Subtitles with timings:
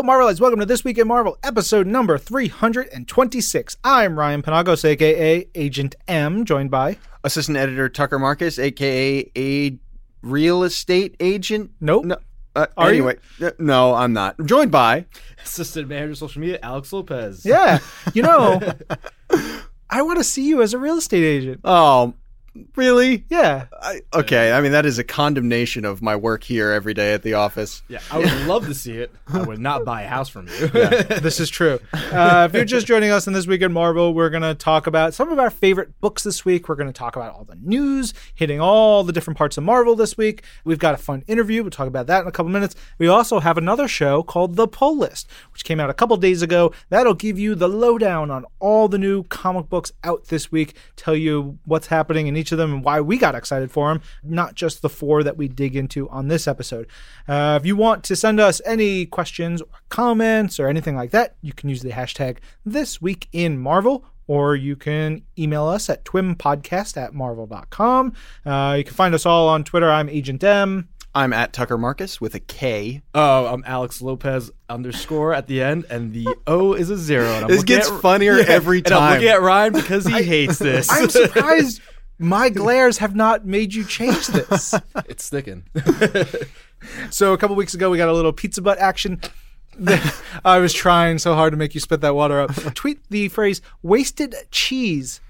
[0.00, 0.40] Hello, Marvelites.
[0.40, 3.76] Welcome to This Week in Marvel, episode number 326.
[3.84, 6.96] I'm Ryan Penagos, aka Agent M, joined by.
[7.22, 9.78] Assistant Editor Tucker Marcus, aka a
[10.22, 11.72] real estate agent.
[11.82, 12.06] Nope.
[12.06, 12.16] No.
[12.56, 14.36] Uh, Are anyway, uh, no, I'm not.
[14.38, 15.04] I'm joined by.
[15.44, 17.44] Assistant Manager of Social Media, Alex Lopez.
[17.44, 17.80] Yeah,
[18.14, 18.58] you know,
[19.90, 21.60] I want to see you as a real estate agent.
[21.62, 22.14] Oh,
[22.76, 23.24] really?
[23.28, 23.66] Yeah.
[23.80, 27.22] I, okay, I mean that is a condemnation of my work here every day at
[27.22, 27.82] the office.
[27.88, 29.12] Yeah, I would love to see it.
[29.28, 30.66] I would not buy a house from you.
[30.68, 31.78] this is true.
[31.92, 34.86] Uh, if you're just joining us in this week in Marvel, we're going to talk
[34.86, 36.68] about some of our favorite books this week.
[36.68, 39.94] We're going to talk about all the news, hitting all the different parts of Marvel
[39.94, 40.42] this week.
[40.64, 41.62] We've got a fun interview.
[41.62, 42.74] We'll talk about that in a couple minutes.
[42.98, 46.42] We also have another show called The Pull List, which came out a couple days
[46.42, 46.72] ago.
[46.88, 51.14] That'll give you the lowdown on all the new comic books out this week, tell
[51.14, 54.54] you what's happening in each of them and why we got excited for them, not
[54.56, 56.86] just the four that we dig into on this episode.
[57.28, 61.36] Uh, if you want to send us any questions or comments or anything like that,
[61.42, 64.04] you can use the hashtag this week in Marvel.
[64.26, 68.12] Or you can email us at twimpodcast at marvel.com.
[68.46, 69.90] Uh, you can find us all on Twitter.
[69.90, 70.88] I'm Agent M.
[71.12, 73.02] I'm at Tucker Marcus with a K.
[73.12, 77.26] Oh, I'm Alex Lopez underscore at the end, and the O is a zero.
[77.34, 79.12] And I'm This gets at- funnier every And I'm time.
[79.14, 80.88] looking at Ryan because he hates this.
[80.88, 81.80] I'm surprised
[82.20, 84.74] my glares have not made you change this.
[85.08, 85.64] it's sticking.
[87.10, 89.20] So a couple weeks ago, we got a little pizza butt action.
[90.46, 92.54] I was trying so hard to make you spit that water up.
[92.74, 95.20] Tweet the phrase "wasted cheese"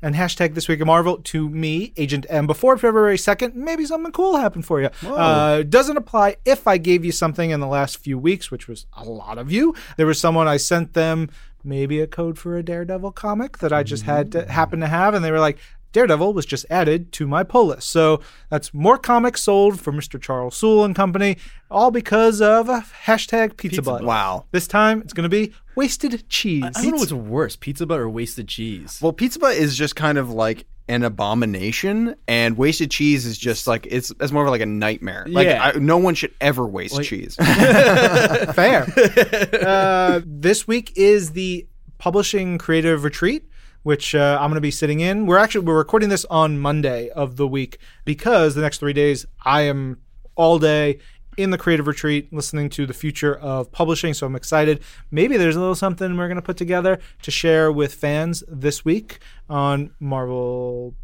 [0.00, 2.46] and hashtag this week in Marvel to me, Agent M.
[2.46, 4.90] Before February second, maybe something cool happened for you.
[5.04, 8.86] Uh, doesn't apply if I gave you something in the last few weeks, which was
[8.96, 9.74] a lot of you.
[9.96, 11.30] There was someone I sent them
[11.64, 15.14] maybe a code for a Daredevil comic that I just had to happen to have,
[15.14, 15.58] and they were like.
[15.92, 17.88] Daredevil was just added to my pull list.
[17.88, 18.20] So
[18.50, 20.20] that's more comics sold for Mr.
[20.20, 21.36] Charles Soule and Company,
[21.70, 24.02] all because of a hashtag pizza, butt.
[24.02, 24.46] Wow.
[24.50, 26.64] This time it's going to be wasted cheese.
[26.64, 28.98] I don't know what's worse, pizza butt or wasted cheese.
[29.00, 33.66] Well, pizza butt is just kind of like an abomination, and wasted cheese is just
[33.66, 35.24] like it's it's more of like a nightmare.
[35.28, 35.72] Like Yeah.
[35.74, 37.36] I, no one should ever waste cheese.
[38.54, 38.86] Fair.
[39.64, 41.66] uh, this week is the
[41.98, 43.44] publishing creative retreat,
[43.82, 45.26] which uh, I'm going to be sitting in.
[45.26, 49.26] We're actually we're recording this on Monday of the week because the next three days
[49.44, 49.98] I am
[50.34, 50.98] all day
[51.36, 55.56] in the creative retreat listening to the future of publishing so i'm excited maybe there's
[55.56, 59.90] a little something we're going to put together to share with fans this week on
[59.98, 60.94] marvel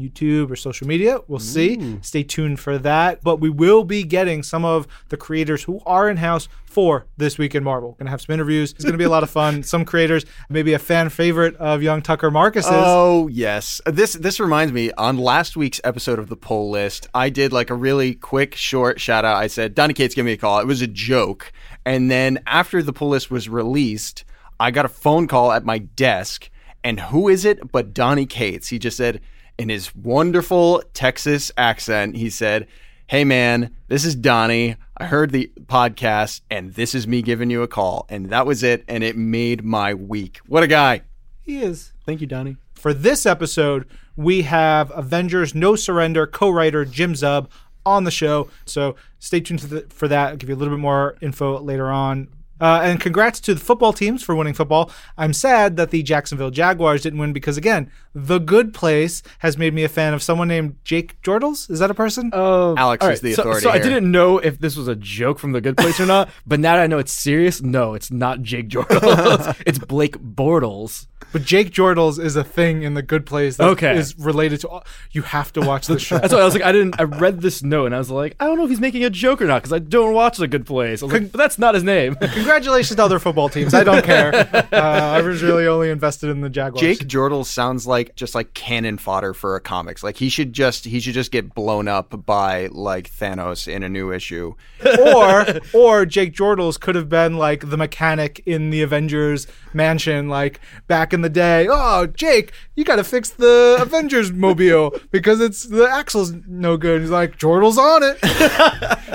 [0.00, 1.18] YouTube or social media.
[1.28, 1.76] We'll see.
[1.76, 2.04] Mm.
[2.04, 3.22] Stay tuned for that.
[3.22, 7.38] But we will be getting some of the creators who are in house for this
[7.38, 7.96] week in Marvel.
[8.00, 8.72] To have some interviews.
[8.72, 9.62] It's going to be a lot of fun.
[9.74, 12.70] Some creators, maybe a fan favorite of young Tucker Marcus's.
[12.72, 14.90] Oh yes, this this reminds me.
[14.92, 19.00] On last week's episode of the pull list, I did like a really quick, short
[19.00, 19.36] shout out.
[19.36, 21.52] I said, "Donny Cates, give me a call." It was a joke,
[21.86, 24.24] and then after the pull list was released,
[24.58, 26.50] I got a phone call at my desk,
[26.82, 28.68] and who is it but Donny Cates?
[28.68, 29.20] He just said
[29.58, 32.66] in his wonderful Texas accent, he said.
[33.06, 34.76] Hey man, this is Donny.
[34.96, 38.06] I heard the podcast and this is me giving you a call.
[38.08, 38.84] And that was it.
[38.88, 40.38] And it made my week.
[40.46, 41.02] What a guy.
[41.42, 41.92] he is.
[42.06, 42.56] Thank you, Donny.
[42.74, 47.48] For this episode, we have Avengers No Surrender co writer Jim Zub
[47.86, 48.48] on the show.
[48.64, 50.30] So stay tuned the, for that.
[50.30, 52.28] I'll give you a little bit more info later on.
[52.60, 54.90] Uh, and congrats to the football teams for winning football.
[55.18, 59.74] I'm sad that the Jacksonville Jaguars didn't win because, again, the good place has made
[59.74, 61.68] me a fan of someone named Jake Jortles.
[61.70, 62.30] Is that a person?
[62.32, 63.82] Oh, Alex all is the so- authority So, I here.
[63.82, 66.76] didn't know if this was a joke from the Good Place or not, but now
[66.76, 68.98] that I know it's serious, no, it's not Jake Jordan.
[69.66, 71.06] it's Blake Bortles.
[71.32, 74.22] But Jake Jortles is a thing in the good place that is Okay.
[74.22, 74.82] related to.
[75.10, 76.18] You have to watch the show.
[76.18, 77.00] That's why I was like, I didn't.
[77.00, 79.10] I read this note and I was like, I don't know if he's making a
[79.10, 81.02] joke or not because I don't watch The Good Place.
[81.02, 82.14] I was like, but that's not his name.
[82.20, 83.74] Congratulations to other football teams.
[83.74, 84.32] I don't care.
[84.72, 86.80] Uh, I was really only invested in the Jaguars.
[86.80, 90.02] Jake Jordal sounds like just like cannon fodder for a comics.
[90.02, 93.88] Like he should just he should just get blown up by like Thanos in a
[93.88, 94.54] new issue.
[94.98, 100.60] or or Jake Jortles could have been like the mechanic in the Avengers mansion, like
[100.86, 101.66] back in the day.
[101.70, 107.02] Oh, Jake, you got to fix the Avengers mobile because it's the axle's no good.
[107.02, 108.18] He's like Jortles on it.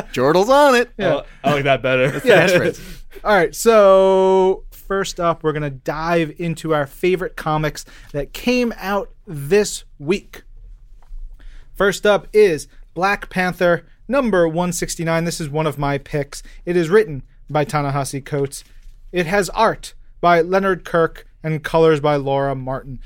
[0.13, 0.91] Jortle's on it.
[0.97, 1.21] Yeah.
[1.43, 2.21] I like that better.
[2.25, 2.47] Yeah.
[2.47, 2.99] Catchphrase.
[3.23, 8.73] All right, so first up, we're going to dive into our favorite comics that came
[8.75, 10.41] out this week.
[11.75, 15.25] First up is Black Panther number 169.
[15.25, 16.41] This is one of my picks.
[16.65, 17.21] It is written
[17.51, 18.63] by Ta-Nehisi Coates.
[19.11, 22.99] It has art by Leonard Kirk and colors by Laura Martin.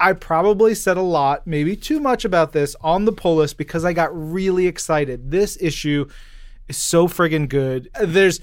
[0.00, 3.84] I probably said a lot, maybe too much about this on the pull list because
[3.84, 5.30] I got really excited.
[5.30, 6.08] This issue
[6.68, 7.90] is so friggin' good.
[8.02, 8.40] There's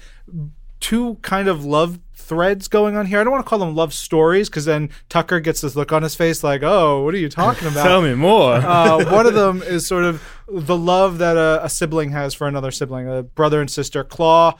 [0.80, 1.98] two kind of love
[2.28, 3.18] threads going on here.
[3.20, 6.02] I don't want to call them love stories because then Tucker gets this look on
[6.02, 7.84] his face like, oh, what are you talking about?
[7.84, 8.54] Tell me more.
[8.54, 12.46] uh, one of them is sort of the love that a, a sibling has for
[12.46, 14.04] another sibling, a brother and sister.
[14.04, 14.58] Klaw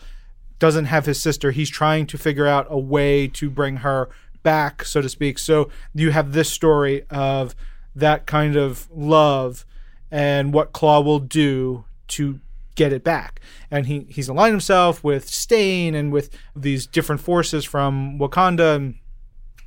[0.59, 1.51] doesn't have his sister.
[1.51, 4.09] He's trying to figure out a way to bring her
[4.43, 5.39] back, so to speak.
[5.39, 7.55] So you have this story of
[7.95, 9.65] that kind of love
[10.11, 12.41] and what Klaw will do to
[12.79, 13.41] get it back.
[13.71, 18.95] And he he's aligned himself with Stain and with these different forces from Wakanda and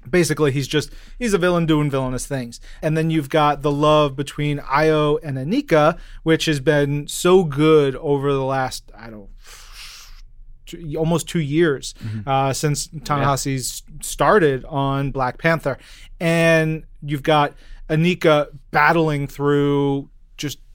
[0.10, 2.60] basically he's just he's a villain doing villainous things.
[2.82, 7.96] And then you've got the love between ayo and aneka which has been so good
[7.98, 9.30] over the last i don't
[10.98, 11.94] almost two years
[12.26, 15.78] uh, since Ta-Nehisi's started on black panther.
[16.20, 17.56] And you've got
[17.90, 20.10] aneka battling through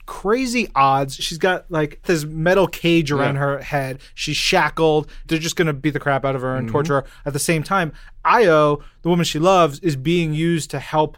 [0.07, 5.55] crazy odds she's got like this metal cage around her head she's shackled they're just
[5.55, 7.91] going to beat the crap out of her and torture her at the same time
[8.25, 11.17] ayo the woman she loves is being used to help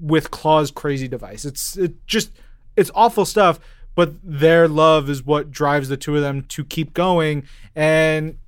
[0.00, 1.44] with Klaw's crazy device.
[1.44, 2.30] It's it just
[2.76, 3.58] it's awful stuff,
[3.94, 7.44] but their love is what drives the two of them to keep going.
[7.74, 8.38] And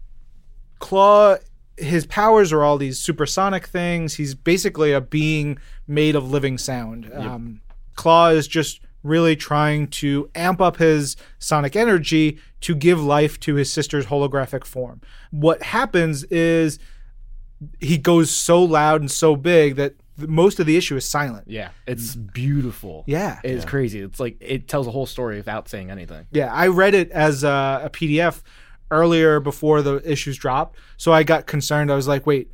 [0.78, 1.36] Klaw,
[1.76, 4.14] his powers are all these supersonic things.
[4.14, 7.10] He's basically a being made of living sound.
[7.14, 7.60] Um,
[7.94, 13.54] Klaw is just really trying to amp up his sonic energy to give life to
[13.54, 15.00] his sister's holographic form.
[15.30, 16.78] What happens is
[17.80, 21.44] he goes so loud and so big that most of the issue is silent.
[21.46, 23.04] yeah, it's beautiful.
[23.06, 23.40] Yeah.
[23.44, 24.00] it's crazy.
[24.00, 26.26] It's like it tells a whole story without saying anything.
[26.30, 28.42] Yeah, I read it as a, a PDF
[28.90, 31.92] earlier before the issues dropped, so I got concerned.
[31.92, 32.50] I was like, "Wait,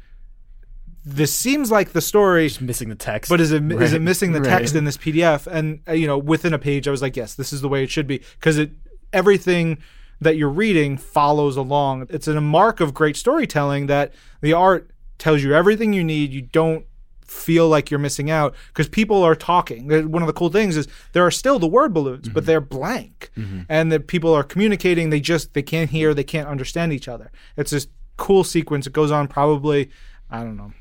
[1.04, 4.02] this seems like the story, is Missing the text, but is it is it Right,
[4.02, 4.48] missing the right.
[4.48, 7.34] text in this PDF?" And uh, you know, within a page, I was like, "Yes,
[7.34, 8.70] this is the way it should be," because it
[9.12, 9.78] everything
[10.20, 12.06] that you're reading follows along.
[12.10, 16.32] It's a mark of great storytelling that the art tells you everything you need.
[16.32, 16.86] You don't
[17.26, 19.88] feel like you're missing out because people are talking.
[20.10, 23.30] One of the cool things is there are still the word balloons, but they're blank,
[23.68, 25.10] and that people are communicating.
[25.10, 27.32] They just they can't hear, they can't understand each other.
[27.56, 28.86] It's this cool sequence.
[28.86, 29.90] It goes on probably
[30.30, 30.72] I don't know.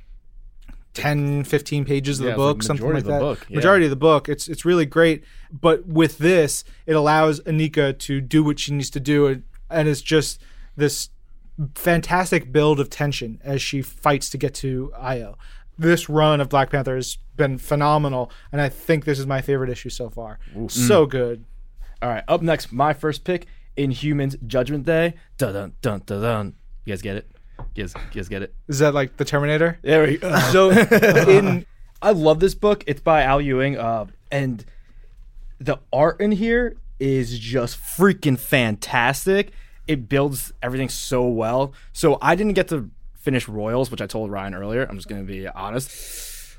[0.94, 3.56] 10 15 pages of Yeah, the book something like that book, yeah.
[3.56, 8.20] majority of the book it's it's really great but with this it allows aneka to
[8.20, 10.42] do what she needs to do and, and it's just
[10.76, 11.10] this
[11.76, 15.36] fantastic build of tension as she fights to get to ayo
[15.78, 19.70] this run of black panther has been phenomenal and i think this is my favorite
[19.70, 21.10] issue so far so mm.
[21.10, 21.46] good
[22.02, 23.46] All right, up next, my first pick,
[23.78, 25.14] Inhumans Judgment Day.
[25.38, 26.56] Dun dun dun dun dun.
[26.84, 27.31] You guys get it?
[27.76, 28.54] You guys, you guys get it?
[28.68, 30.36] is that like the terminator There we go.
[30.52, 30.70] So,
[31.30, 31.66] in
[32.02, 32.84] I love this book.
[32.88, 34.66] It's by Al Ewing, uh, and
[35.60, 39.52] the art in here is just freaking fantastic.
[39.88, 41.74] It builds everything so well.
[41.94, 44.86] So I didn't get to finish Royals, which I told Ryan earlier.
[44.86, 46.58] I'm just gonna be honest.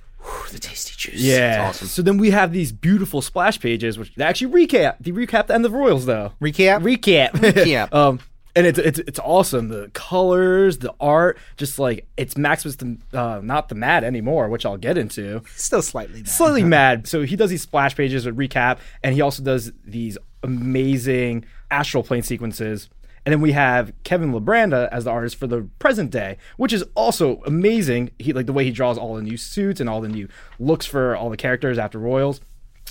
[0.52, 1.72] the tasty juice Yeah.
[1.72, 4.96] So then we have these beautiful splash pages, which they actually recap.
[5.00, 6.32] They recap the end of Royals, though.
[6.40, 7.30] recap Recap.
[7.32, 7.92] Recap.
[7.94, 8.20] um,
[8.54, 9.68] and it's it's it's awesome.
[9.68, 14.66] The colors, the art, just like it's Maximus, the, uh, not the Mad anymore, which
[14.66, 15.42] I'll get into.
[15.54, 16.28] still slightly mad.
[16.28, 17.06] Slightly mad.
[17.06, 22.02] So he does these splash pages with recap, and he also does these amazing astral
[22.02, 22.88] plane sequences.
[23.24, 26.84] And then we have Kevin Libranda as the artist for the present day, which is
[26.94, 28.10] also amazing.
[28.18, 30.28] He like the way he draws all the new suits and all the new
[30.58, 32.40] looks for all the characters after Royals.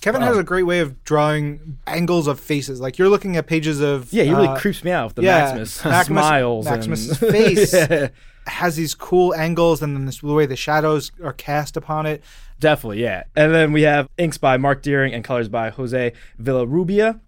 [0.02, 2.82] Kevin has a great way of drawing angles of faces.
[2.82, 5.22] Like you're looking at pages of Yeah, he really uh, creeps me out with the
[5.24, 6.68] yeah, Maximus, Maximus- smiles.
[6.68, 7.74] and- face.
[7.74, 8.10] Yeah,
[8.48, 12.24] has these cool angles, and then this, the way the shadows are cast upon it.
[12.60, 13.24] definitely, yeah.
[13.36, 17.20] And then we have inks by Marc Deering and colors by Jose Villarrubia.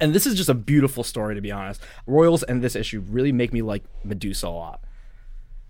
[0.00, 1.82] And this is just a beautiful story, to be honest.
[2.06, 4.80] Royals and this issue really make me like Medusa a lot.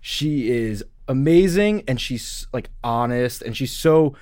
[0.01, 4.15] She is amazing and she's like honest and she's so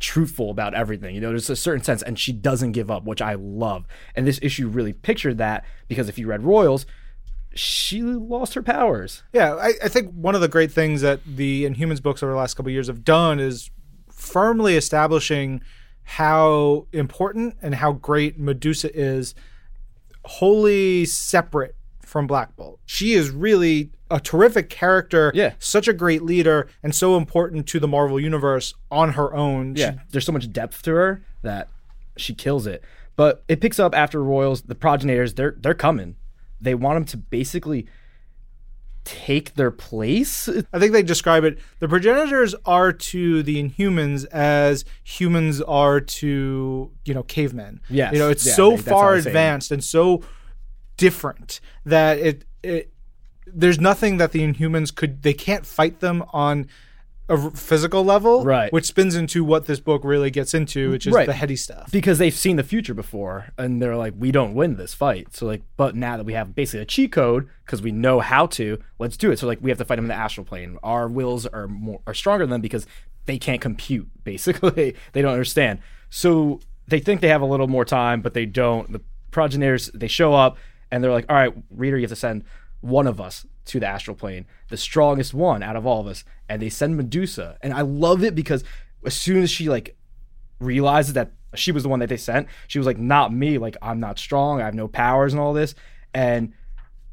[0.00, 1.14] truthful about everything.
[1.14, 3.86] You know, there's a certain sense, and she doesn't give up, which I love.
[4.16, 6.86] And this issue really pictured that because if you read Royals,
[7.54, 9.22] she lost her powers.
[9.32, 12.38] Yeah, I, I think one of the great things that the Inhumans books over the
[12.38, 13.70] last couple years have done is
[14.10, 15.60] firmly establishing
[16.02, 19.34] how important and how great Medusa is,
[20.24, 22.80] wholly separate from Black Bolt.
[22.86, 25.52] She is really a terrific character, Yeah.
[25.58, 29.74] such a great leader, and so important to the Marvel universe on her own.
[29.74, 31.68] She- Yeah, there's so much depth to her that
[32.16, 32.82] she kills it.
[33.16, 34.62] But it picks up after Royals.
[34.62, 36.16] The progenitors, they're they're coming.
[36.60, 37.86] They want them to basically
[39.04, 40.48] take their place.
[40.72, 41.58] I think they describe it.
[41.78, 47.80] The progenitors are to the Inhumans as humans are to you know cavemen.
[47.88, 48.12] Yes.
[48.12, 49.30] you know it's Yeah, so far they say it.
[49.30, 50.22] advanced and so
[50.96, 52.92] different that it it
[53.54, 56.66] there's nothing that the Inhumans could they can't fight them on
[57.28, 58.72] a physical level, Right.
[58.72, 61.26] Which spins into what this book really gets into, which is Right.
[61.26, 61.88] the heady stuff.
[61.92, 65.46] because they've seen the future before and they're like we don't win this fight so
[65.46, 68.78] like but now that we have basically a cheat code because we know how to
[68.98, 71.06] let's do it so like we have to fight them in the astral plane our
[71.06, 72.84] wills are more are stronger than them because
[73.26, 75.78] they can't compute basically they don't understand
[76.08, 80.08] so they think they have a little more time but they don't the progenitors they
[80.08, 80.56] show up
[80.90, 82.42] and they're like all right reader you have to send
[82.80, 86.24] one of us to the astral plane the strongest one out of all of us
[86.48, 88.64] and they send medusa and i love it because
[89.04, 89.96] as soon as she like
[90.60, 92.48] realizes that she was the one that they sent.
[92.68, 93.58] She was like, not me.
[93.58, 94.60] Like, I'm not strong.
[94.60, 95.74] I have no powers and all this.
[96.14, 96.52] And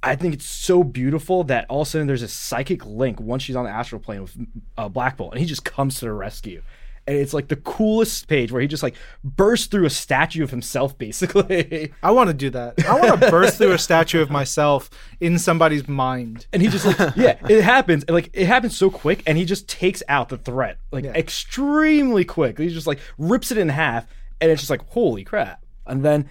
[0.03, 3.43] I think it's so beautiful that all of a sudden there's a psychic link once
[3.43, 4.37] she's on the astral plane with
[4.77, 6.61] uh, Black Bolt, and he just comes to the rescue.
[7.07, 10.49] And it's like the coolest page where he just like bursts through a statue of
[10.51, 11.93] himself, basically.
[12.03, 12.85] I want to do that.
[12.85, 14.89] I want to burst through a statue of myself
[15.21, 16.47] in somebody's mind.
[16.51, 19.45] and he just like yeah it happens and like it happens so quick and he
[19.45, 21.13] just takes out the threat like Yeah.
[21.13, 24.05] extremely quick he just like rips it in half
[24.41, 26.29] and it's just like holy crap and then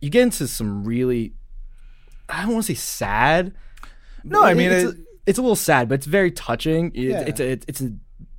[0.00, 1.32] you get into some really
[2.28, 3.54] i don't want to say sad
[4.24, 7.02] No, I mean, it's, it- a, it's a little sad but it's very touching It-
[7.02, 7.20] Yeah.
[7.20, 7.92] it's a it's a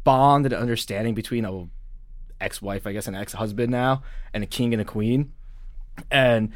[0.03, 1.67] bond and understanding between a
[2.41, 4.01] ex-wife i guess an ex-husband now
[4.33, 5.31] and a king and a queen
[6.09, 6.51] and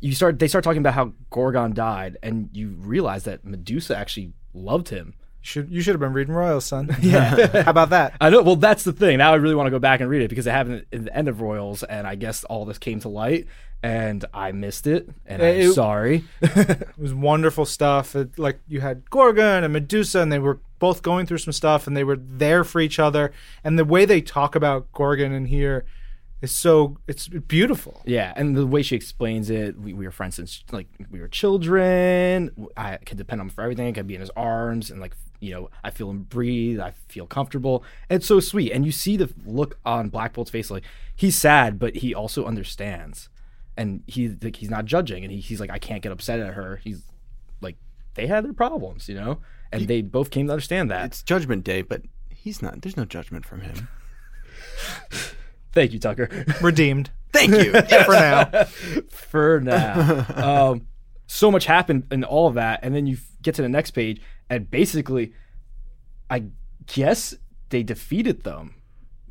[0.00, 4.32] you start they start talking about how Gorgon died, and you realize that Medusa actually
[4.54, 5.14] loved him.
[5.40, 6.94] Should you should have been reading Royals, son?
[7.00, 7.62] Yeah.
[7.64, 8.14] How about that?
[8.20, 8.42] I know.
[8.42, 9.18] Well, that's the thing.
[9.18, 11.16] Now I really want to go back and read it because it happened in the
[11.16, 13.46] end of Royals, and I guess all this came to light,
[13.82, 16.24] and I missed it, and I'm sorry.
[16.42, 18.14] It was wonderful stuff.
[18.14, 21.86] It, like you had Gorgon and Medusa, and they were both going through some stuff,
[21.86, 23.32] and they were there for each other.
[23.64, 25.84] And the way they talk about Gorgon in here
[26.40, 28.00] is so it's beautiful.
[28.04, 31.28] yeah, and the way she explains it, we, we were friends since like we were
[31.28, 32.68] children.
[32.76, 33.88] I could depend on him for everything.
[33.88, 36.80] I could be in his arms, and like you know, I feel him breathe.
[36.80, 37.84] I feel comfortable.
[38.08, 38.72] And it's so sweet.
[38.72, 42.44] And you see the look on Black Bolt's face, like he's sad, but he also
[42.44, 43.28] understands,
[43.76, 46.54] and he like he's not judging, and he, he's like, I can't get upset at
[46.54, 46.80] her.
[46.82, 47.02] He's
[47.60, 47.76] like,
[48.14, 49.38] they had their problems, you know,
[49.72, 51.06] and they both came to understand that.
[51.06, 52.82] It's Judgment Day, but he's not.
[52.82, 53.88] There's no judgment from him.
[55.72, 56.44] Thank you, Tucker.
[56.60, 57.72] Redeemed Thank you.
[58.04, 58.64] for now.
[59.10, 60.70] for now.
[60.70, 60.86] um,
[61.26, 64.20] so much happened in all of that, and then you get to the next page,
[64.48, 65.32] and basically,
[66.30, 66.44] I
[66.86, 67.34] guess
[67.68, 68.74] they defeated them.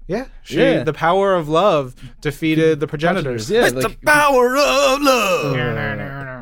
[0.08, 0.84] Yeah, she, Yeah.
[0.84, 3.50] the power of love defeated the progenitors.
[3.50, 5.54] Yeah, the like, power of love.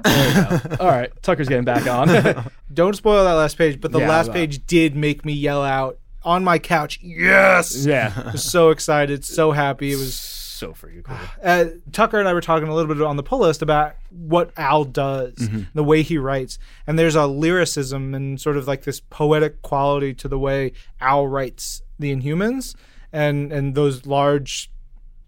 [0.79, 2.45] all right, Tucker's getting back on.
[2.73, 5.97] Don't spoil that last page, but the Yeah, last page did make me yell out
[6.23, 6.99] on my couch.
[7.01, 9.91] Yes, yeah, so excited, so happy.
[9.93, 11.17] It was so freaking cool.
[11.43, 14.51] uh, Tucker and I were talking a little bit on the pull list about what
[14.57, 18.99] Al does, the way he writes, and there's a lyricism and sort of like this
[18.99, 22.75] poetic quality to the way Al writes the Inhumans,
[23.15, 24.69] and and those large,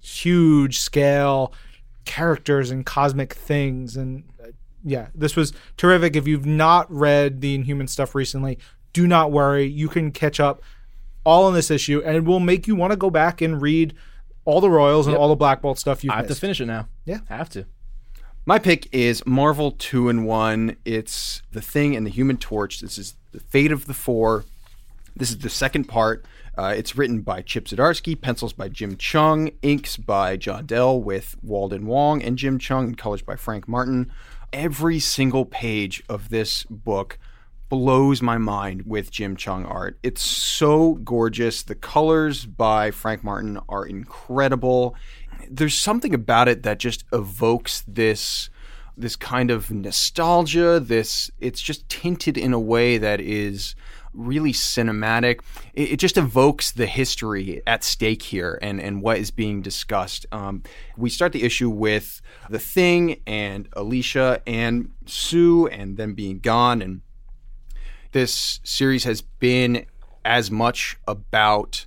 [0.02, 1.54] huge scale
[2.06, 4.50] characters and cosmic things, and uh,
[4.84, 6.16] yeah, this was terrific.
[6.16, 8.60] If you've not read the Inhuman stuff recently,
[8.94, 10.62] do not worry, you can catch up
[11.24, 13.94] all in this issue, and it will make you want to go back and read
[14.46, 16.68] all the Royals and all the Black Bolt stuff you've I have to finish it
[16.68, 16.88] now.
[17.06, 17.20] Yeah.
[17.28, 17.66] have to.
[18.46, 20.78] My pick is Marvel Two-In-One.
[20.86, 22.80] It's The Thing and the Human Torch.
[22.80, 24.46] This is The Fate of the Four.
[25.18, 26.24] This is the second part.
[26.58, 31.36] Uh, it's written by Chip Zdarsky, pencils by Jim Cheung, inks by John Dell with
[31.44, 34.12] Walden Wong and Jim Cheung, and colors by Frank Martin.
[34.52, 37.20] Every single page of this book
[37.70, 40.00] blows my mind with Jim Cheung art.
[40.02, 41.62] It's so gorgeous.
[41.62, 44.96] The colors by Frank Martin are incredible.
[45.50, 48.50] There's something about it that just evokes this
[49.00, 53.76] this kind of nostalgia, this it's just tinted in a way that is
[54.18, 55.40] really cinematic.
[55.74, 60.26] It, it just evokes the history at stake here and, and what is being discussed.
[60.32, 60.64] Um,
[60.98, 66.82] we start the issue with the thing and Alicia and Sue and them being gone
[66.82, 67.02] and
[68.14, 69.86] this series has been
[70.24, 71.86] as much about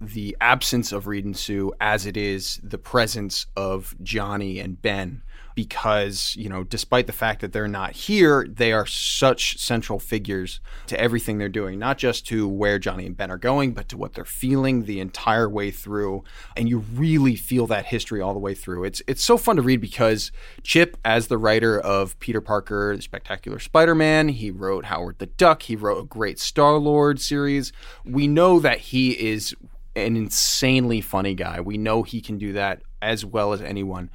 [0.00, 5.22] the absence of Reed and Sue as it is the presence of Johnny and Ben.
[5.60, 10.58] Because, you know, despite the fact that they're not here, they are such central figures
[10.86, 13.98] to everything they're doing, not just to where Johnny and Ben are going, but to
[13.98, 16.24] what they're feeling the entire way through.
[16.56, 18.84] And you really feel that history all the way through.
[18.84, 23.02] It's it's so fun to read because Chip, as the writer of Peter Parker, the
[23.02, 27.70] Spectacular Spider-Man, he wrote Howard the Duck, he wrote a great Star-Lord series.
[28.06, 29.54] We know that he is
[29.94, 31.60] an insanely funny guy.
[31.60, 34.08] We know he can do that as well as anyone,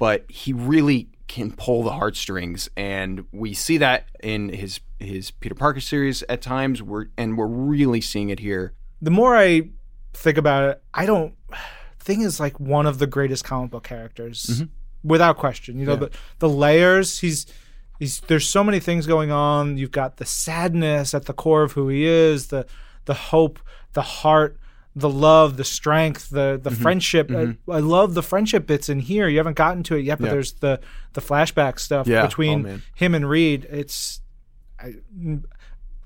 [0.00, 5.54] but he really can pull the heartstrings, and we see that in his his Peter
[5.54, 6.82] Parker series at times.
[6.82, 8.72] We're and we're really seeing it here.
[9.00, 9.70] the more I
[10.12, 11.34] think about it, I don't.
[12.00, 14.64] Thing is like one of the greatest comic book characters, mm-hmm.
[15.06, 15.78] without question.
[15.78, 17.18] You know the the layers.
[17.18, 17.46] He's
[17.98, 19.76] he's there's so many things going on.
[19.76, 22.66] You've got the sadness at the core of who he is, the
[23.04, 23.60] the hope,
[23.92, 24.56] the heart,
[24.96, 26.82] the love, the strength, the the mm-hmm.
[26.82, 27.30] friendship.
[27.30, 27.70] I, mm-hmm.
[27.70, 29.28] I love the friendship bits in here.
[29.28, 30.32] You haven't gotten to it yet, but Yeah.
[30.32, 30.80] there's the
[31.12, 32.22] the flashback stuff Yeah.
[32.22, 32.82] Oh, between man.
[32.94, 33.66] him and Reed.
[33.70, 34.20] It's
[34.78, 34.94] I,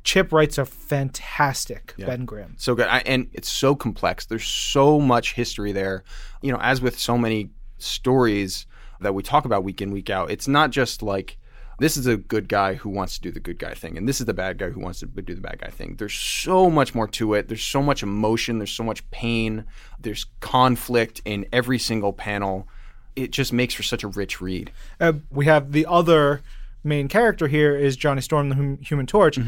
[0.04, 2.54] Chip writes a fantastic Ben Grimm.
[2.58, 6.04] so good I, and it's so complex there's so much history there
[6.42, 8.66] you know as with so many stories
[9.00, 11.38] that we talk about week in week out it's not just like
[11.78, 14.20] this is a good guy who wants to do the good guy thing and this
[14.20, 15.96] is the bad guy who wants to do the bad guy thing.
[15.96, 17.48] There's so much more to it.
[17.48, 18.58] There's so much emotion.
[18.58, 19.64] There's so much pain.
[20.00, 22.68] There's conflict in every single panel.
[23.16, 24.72] It just makes for such a rich read.
[25.00, 26.42] Uh, we have the other
[26.82, 29.38] main character here is Johnny Storm, the hum- Human Torch.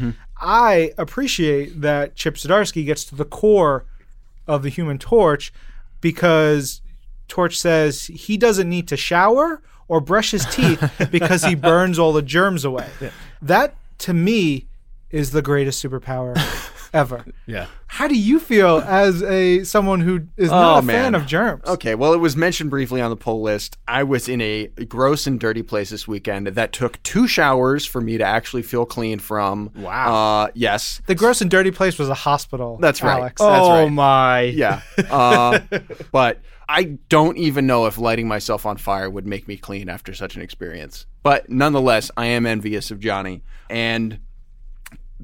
[0.41, 3.85] I appreciate that Chip Zdarsky gets to the core
[4.47, 5.53] of the Human Torch
[6.01, 6.81] because
[7.27, 12.13] Torch says he doesn't need to shower or brush his teeth because he burns all
[12.13, 12.89] the germs away.
[13.41, 14.67] That to me
[15.11, 16.37] is the greatest superpower
[16.93, 17.25] ever.
[17.45, 17.67] Yeah.
[17.87, 21.63] How do you feel as a someone who is not Oh, a fan of germs?
[21.65, 23.77] Okay, well, it was mentioned briefly on the pull list.
[23.87, 28.01] I was in a gross and dirty place this weekend that took two showers for
[28.01, 29.71] me to actually feel clean from.
[29.75, 30.43] Wow.
[30.43, 32.77] Uh, yes, The gross and dirty place was a hospital.
[32.81, 33.17] That's right.
[33.19, 33.41] Alex.
[33.41, 33.49] Oh.
[33.49, 33.91] That's right.
[33.91, 34.41] my.
[34.41, 34.81] yeah.
[35.09, 35.59] Uh,
[36.11, 40.13] but I don't even know if lighting myself on fire would make me clean after
[40.13, 41.05] such an experience.
[41.23, 43.41] But nonetheless, I am envious of Johnny.
[43.69, 44.19] And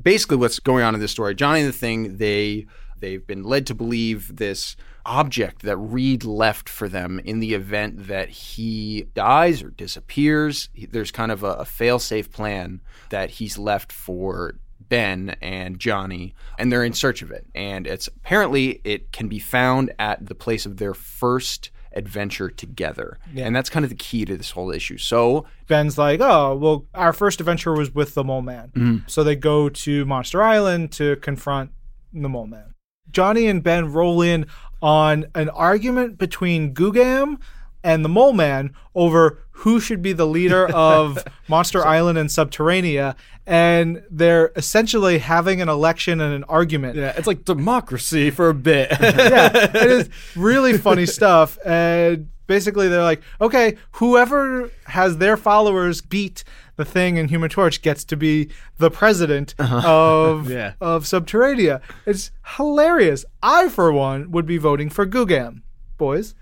[0.02, 2.66] basically, what's going on in this story, Johnny and the Thing, they
[3.00, 4.76] they've been led to believe this
[5.06, 10.70] object that Reed left for them in the event that he dies or disappears.
[10.92, 12.80] There's kind of a, a fail-safe plan
[13.10, 17.46] that he's left for Ben and Johnny, and they're in search of it.
[17.54, 23.20] And it's apparently it can be found at the place of their first adventure together.
[23.36, 24.98] And that's kind of the key to this whole issue.
[24.98, 28.72] So Ben's like, oh, well, our first adventure was with the Mole Man.
[28.76, 29.08] Mm-hmm.
[29.08, 31.72] So they go to Monster Island to confront
[32.14, 32.74] the Mole Man.
[33.12, 34.46] Johnny and Ben roll in
[34.82, 37.40] on an argument between Googam
[37.84, 43.16] and the Mole Man over who should be the leader of Monster Island and Subterranea.
[43.46, 46.96] And they're essentially having an election and an argument.
[46.96, 48.90] Yeah, it's like democracy for a bit.
[49.02, 51.58] yeah, it is really funny stuff.
[51.66, 57.82] And basically, they're like, okay, whoever has their followers beat the thing in Human Torch
[57.82, 59.88] gets to be the president uh-huh.
[59.88, 60.74] of Yeah.
[60.82, 61.82] of Subterranea.
[62.06, 63.26] It's hilarious.
[63.42, 65.62] I, for one, would be voting for Googam,
[65.98, 66.34] boys.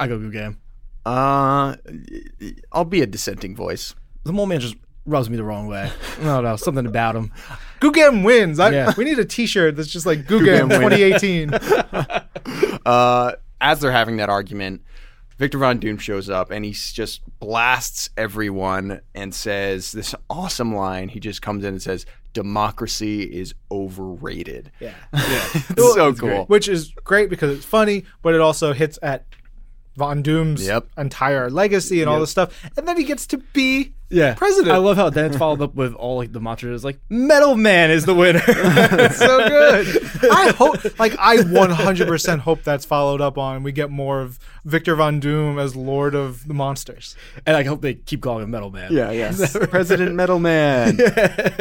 [0.00, 0.56] I go Googam.
[1.04, 1.76] uh,
[2.72, 3.94] I'll be a dissenting voice.
[4.24, 5.90] The mole man just rubs me the wrong way.
[6.20, 7.32] I don't know, something about him.
[7.80, 8.58] Googam wins.
[8.58, 8.92] I, Yeah.
[8.96, 11.20] We need a T-shirt that's just like Googam, Googam wins.
[11.20, 12.80] 2018.
[12.86, 14.82] uh, as they're having that argument,
[15.36, 21.08] Victor Von Doom shows up and he just blasts everyone and says this awesome line.
[21.08, 24.94] He just comes in and says, "Democracy is overrated." yeah.
[25.14, 26.44] it's so cool.
[26.44, 29.24] which is great because it's funny, but it also hits at
[29.96, 30.86] Von Doom's Yep.
[30.96, 32.54] entire legacy and all this stuff.
[32.76, 34.34] And then he gets to be Yeah.
[34.34, 34.72] president.
[34.74, 37.90] I love how then it's followed up with all like the mantras like Metal Man
[37.90, 38.40] is the winner.
[38.46, 39.86] it's so good.
[40.30, 43.62] I hope, like, I 100% hope that's followed up on.
[43.62, 47.14] We get more of Victor Von Doom as Lord of the Monsters.
[47.46, 48.92] and I hope they keep calling him Metal Man.
[48.92, 49.56] Yeah, yes.
[49.70, 50.98] President Metal Man.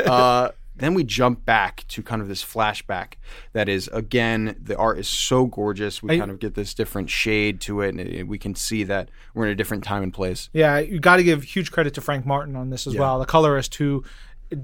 [0.06, 3.13] uh, then we jump back to kind of this flashback
[3.54, 6.02] that is, again, the art is so gorgeous.
[6.04, 8.84] We I- kind of get this different shade to it, and it- we can see
[8.86, 10.50] that we're in a different time and place.
[10.54, 13.26] Yeah, you got to give huge credit to Frank Martin on this as well, the
[13.26, 14.04] colorist who,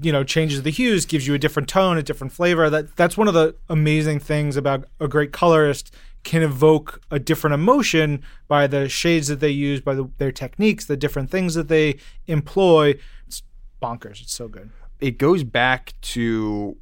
[0.02, 2.68] you know, changes the hues, gives you a different tone, a different flavor.
[2.68, 7.54] That that's one of the amazing things about a great colorist can evoke a different
[7.54, 11.68] emotion by the shades that they use, by the, their techniques, the different things that
[11.68, 12.94] they employ.
[13.28, 13.42] It's
[13.80, 14.20] bonkers.
[14.22, 14.70] It's so good.
[15.00, 16.76] It goes back to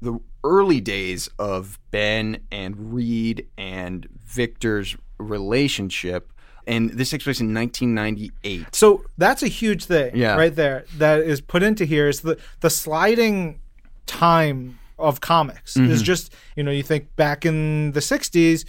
[0.00, 6.30] the early days of Ben and Reed and Victor's relationship.
[6.66, 8.74] and this takes place in 1998.
[8.74, 10.34] So that's a huge thing, Yeah.
[10.34, 10.86] right there.
[10.96, 13.60] That is put into here is the the sliding
[14.06, 16.04] time of comics is Mm-hmm.
[16.04, 18.64] just you know you think back in the '60s,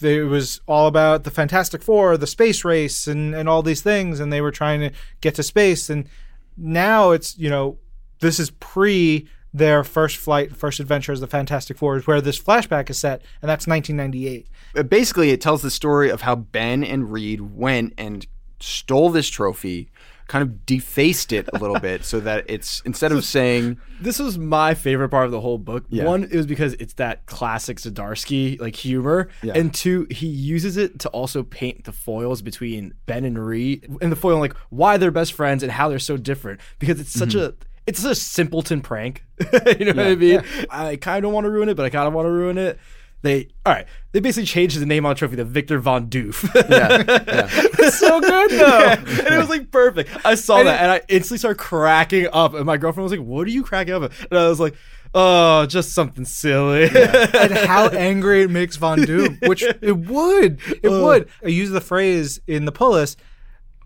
[0.00, 4.18] it was all about the Fantastic Four, the space race, and and all these things,
[4.20, 6.08] and they were trying to get to space, and
[6.56, 7.76] now it's you know
[8.20, 12.38] this is pre their first flight, first adventure as the Fantastic Four, is where this
[12.38, 14.46] flashback is set, and that's 1998.
[14.76, 18.26] Uh, basically, it tells the story of how Ben and Reed went and
[18.60, 19.90] stole this trophy,
[20.28, 24.38] kind of defaced it a little bit, so that it's instead of saying This was
[24.38, 25.84] my favorite part of the whole book.
[25.88, 26.04] Yeah.
[26.04, 29.54] One, it was because it's that classic Zdarsky like humor, Yeah.
[29.56, 34.12] and two, he uses it to also paint the foils between Ben and Reed, and
[34.12, 36.60] the foil like why they're best friends and how they're so different.
[36.78, 37.52] Because it's such mm-hmm.
[37.52, 39.24] a it's a simpleton prank.
[39.78, 40.42] you know what I mean?
[40.70, 42.78] I kind of want to ruin it, but I kind of want to ruin it.
[43.22, 43.86] They all right.
[44.12, 46.42] They basically changed the name on the trophy to Victor Von Doof.
[46.70, 47.48] yeah,
[47.78, 48.88] It's so good though.
[49.24, 50.24] and it was like perfect.
[50.24, 52.54] I saw that and I instantly started cracking up.
[52.54, 54.12] And my girlfriend was like, What are you cracking up at?
[54.30, 54.74] And I was like,
[55.12, 56.84] Oh, just something silly.
[56.94, 60.60] and how angry it makes Von Doof, which it would.
[60.82, 61.28] It would.
[61.44, 63.20] I use the phrase in the pull list.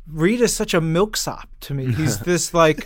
[0.07, 1.91] Reed is such a milksop to me.
[1.93, 2.85] He's this like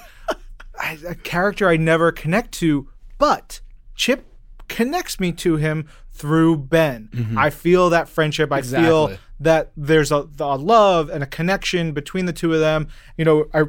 [1.07, 2.89] a character I never connect to,
[3.19, 3.61] but
[3.95, 4.27] Chip
[4.69, 7.09] connects me to him through Ben.
[7.13, 7.39] Mm-hmm.
[7.39, 8.53] I feel that friendship.
[8.53, 12.89] I feel that there's a, a love and a connection between the two of them.
[13.17, 13.65] You know, I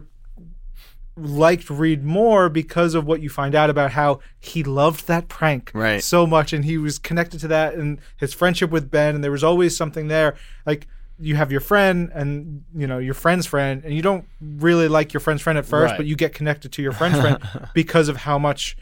[1.15, 5.69] liked Reed more because of what you find out about how he loved that prank
[5.73, 6.01] Right.
[6.01, 9.31] so much and he was connected to that and his friendship with Ben and there
[9.31, 10.87] was always something there like
[11.19, 15.13] you have your friend and you know your friend's friend and you don't really like
[15.13, 15.97] your friend's friend at first Right.
[15.97, 17.37] but you get connected to your friend's friend
[17.73, 18.77] because of how much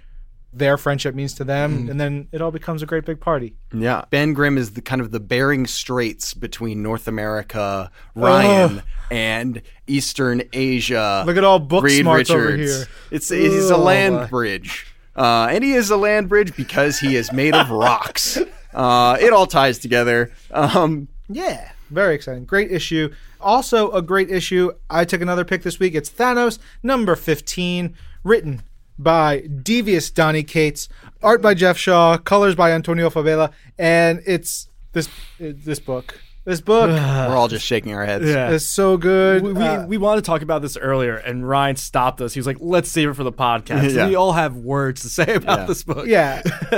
[0.54, 1.92] their friendship means to them Mm.
[1.92, 4.06] and then it all becomes a great big party yeah.
[4.10, 10.42] Ben Grimm is the kind of the Bering Straits between North America, Ryan, and Eastern
[10.54, 11.24] Asia.
[11.26, 12.78] Look at all book Reed smarts over Richards.
[12.78, 12.88] here.
[13.12, 17.16] It's he's a Oh, land bridge, uh, and he is a land bridge because he
[17.16, 18.38] is made of rocks.
[18.74, 20.32] Uh, it all ties together.
[20.52, 22.46] Um, Yeah, very exciting.
[22.46, 23.14] Great issue.
[23.40, 24.72] Also, a great issue.
[24.90, 25.96] I took another pick this week.
[25.96, 28.62] It's Thanos, number 15, written
[29.00, 30.90] by Devious Donny Cates,
[31.22, 35.08] art by Geoff Shaw, colors by Antonio Fabela, and it's this
[35.40, 36.20] this book.
[36.46, 36.90] This book
[37.30, 38.26] we're all just shaking our heads.
[38.26, 38.50] Yeah.
[38.52, 39.44] It's so good.
[39.44, 42.34] We, we, Uh, we wanted to talk about this earlier, and Ryan stopped us.
[42.34, 44.08] He was like, "Let's save it for the podcast." Yeah.
[44.08, 45.66] We all have words to say about Yeah.
[45.66, 46.08] this book.
[46.08, 46.42] yeah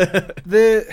[0.45, 0.85] the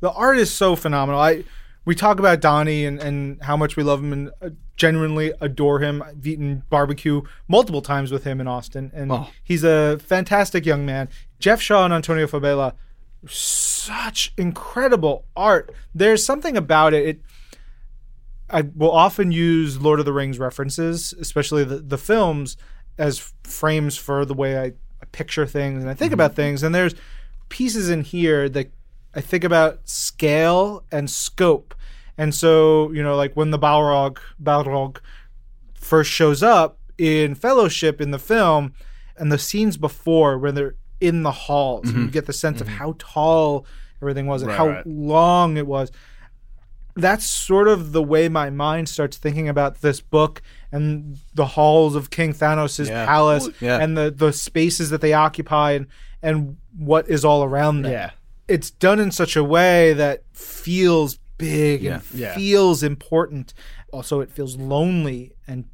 [0.00, 1.44] the art is so phenomenal i
[1.84, 5.80] we talk about donny and, and how much we love him and uh, genuinely adore
[5.80, 9.28] him i've eaten barbecue multiple times with him in austin and Oh.
[9.42, 12.74] he's a fantastic young man geoff shaw and antonio fabela
[13.28, 17.20] such incredible art there's something about it, it
[18.50, 22.58] I will often use Lord of the Rings references, especially the, the films,
[22.98, 26.62] as frames for the way I, I picture things and I think about things.
[26.62, 26.94] And there's
[27.48, 28.70] pieces in here that
[29.14, 31.74] I think about scale and scope.
[32.16, 34.98] And so, you know, like when the Balrog, Balrog
[35.74, 38.74] first shows up in Fellowship in the film,
[39.16, 42.10] and the scenes before when they're in the halls, and you mm-hmm.
[42.10, 42.76] get the sense of mm-hmm.
[42.76, 43.66] how tall
[44.00, 44.86] everything was and Right, how right.
[44.86, 45.90] long it was
[46.94, 51.94] that's sort of the way my mind starts thinking about this book and the halls
[51.94, 53.06] of King Thanos' Yeah.
[53.06, 53.78] palace Yeah.
[53.78, 55.86] and the, the spaces that they occupy and,
[56.22, 57.92] and what is all around them.
[57.92, 58.10] Yeah.
[58.48, 62.34] It's done in such a way that feels big and Yeah.
[62.34, 63.54] feels important.
[63.92, 65.64] Also, it feels lonely and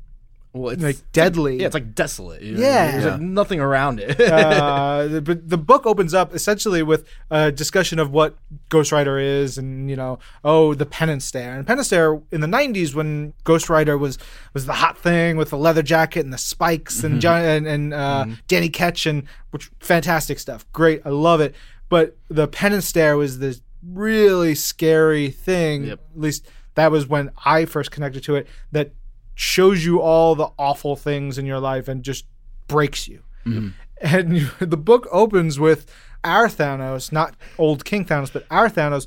[0.54, 1.58] Well, it's like deadly.
[1.60, 2.40] yeah, it's like desolate.
[2.42, 2.60] you know?
[2.62, 2.90] Yeah.
[2.92, 4.18] There's like nothing around it.
[4.20, 8.36] uh, but the book opens up essentially with a discussion of what
[8.70, 11.54] Ghost Rider is, and you know, oh, the penance stare.
[11.56, 14.18] And penance stare in the '90s, when Ghost Rider was
[14.54, 17.94] was the hot thing with the leather jacket and the spikes, and John and, and
[17.94, 20.64] uh, Danny Ketch, and which fantastic stuff.
[20.72, 21.54] Great, I love it.
[21.88, 25.84] But the penance stare was this really scary thing.
[25.84, 26.00] Yep.
[26.14, 28.46] At least that was when I first connected to it.
[28.72, 28.92] That
[29.34, 32.26] shows you all the awful things in your life and just
[32.66, 33.22] breaks you.
[33.46, 33.68] Mm-hmm.
[34.00, 35.86] And you, the book opens with
[36.24, 39.06] our Thanos, not old King Thanos, but our Thanos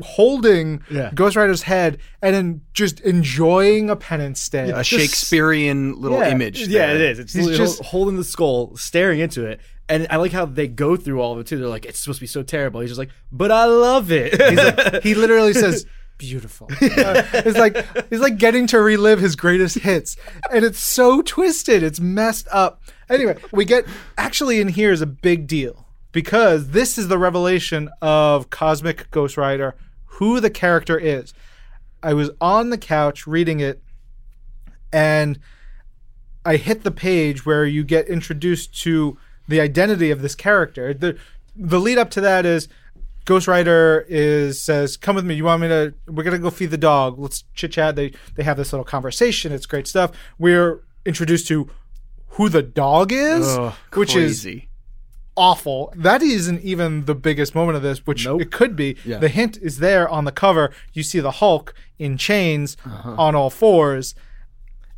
[0.00, 1.10] holding Yeah.
[1.14, 4.66] Ghost Rider's head and then just enjoying a penance stare.
[4.66, 6.30] A Just- Shakespearean little Yeah.
[6.30, 6.66] image.
[6.68, 7.18] yeah, it is.
[7.18, 9.60] It's He's literally just- just holding the skull, staring into it.
[9.88, 11.58] And I like how they go through all of it too.
[11.58, 12.80] They're like, it's supposed to be so terrible.
[12.80, 14.32] He's just like, but I love it.
[14.32, 15.84] He's like, he literally says,
[16.16, 17.76] "Beautiful." Uh, it's like
[18.08, 20.16] he's like getting to relive his greatest hits,
[20.50, 21.82] and it's so twisted.
[21.82, 22.82] It's messed up.
[23.10, 23.84] Anyway, we get
[24.16, 29.36] actually in here is a big deal because this is the revelation of Cosmic Ghost
[29.36, 29.74] Rider,
[30.06, 31.34] who the character is.
[32.02, 33.82] I was on the couch reading it,
[34.92, 35.38] and
[36.44, 40.92] I hit the page where you get introduced to the identity of this character.
[40.94, 41.16] The
[41.56, 42.68] the lead up to that is
[43.24, 45.34] Ghost Rider is says, "Come with me.
[45.34, 45.94] You want me to?
[46.06, 47.18] We're gonna go feed the dog.
[47.18, 49.52] Let's chit chat." They they have this little conversation.
[49.52, 50.10] It's great stuff.
[50.38, 51.70] We're introduced to
[52.30, 54.46] who the dog is, Ugh, which is
[55.36, 55.92] awful.
[55.96, 58.42] That isn't even the biggest moment of this, which Nope.
[58.42, 58.96] it could be.
[59.04, 59.18] Yeah.
[59.18, 60.70] The hint is there on the cover.
[60.92, 63.14] You see the Hulk in chains Uh-huh.
[63.18, 64.14] on all fours,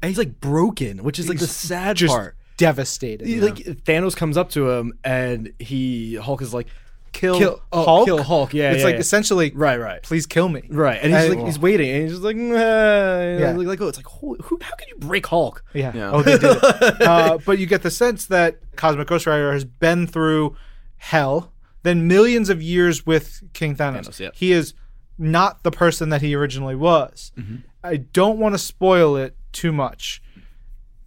[0.02, 2.36] and he's like broken, which is like the sad part.
[2.56, 3.26] Devastated.
[3.26, 6.68] He- Like Thanos comes up to him, and he Hulk is like,
[7.12, 8.06] kill, kill oh, Hulk.
[8.06, 8.54] kill Hulk.
[8.54, 9.00] Yeah, it's yeah, like yeah.
[9.00, 10.62] essentially, right, right, please kill me.
[10.68, 10.98] right.
[11.02, 13.38] And he's And- like, he's waiting, and he's just like, nah, yeah.
[13.38, 13.52] Yeah.
[13.52, 15.64] like, like, oh, it's like, who, who, how can you break Hulk?
[15.74, 15.92] Yeah.
[15.94, 16.10] Yeah.
[16.12, 16.62] Oh, they did it.
[17.02, 20.56] uh, but you get the sense that Cosmic Ghost Rider has been through
[20.96, 24.08] hell, then millions of years with King Thanos.
[24.08, 24.30] Thanos, yeah.
[24.34, 24.74] He is
[25.18, 27.32] not the person that he originally was.
[27.38, 27.56] Mm-hmm.
[27.82, 30.20] I don't want to spoil it too much,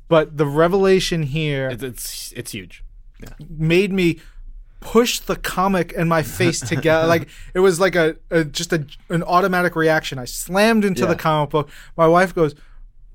[0.10, 2.84] but the revelation here It's it's, it's huge.
[3.50, 4.19] made me
[4.82, 7.08] push the comic and my face together.
[7.08, 10.19] Like it was like a, a just a, an automatic reaction.
[10.19, 11.69] I slammed into the comic book.
[11.95, 12.56] My wife goes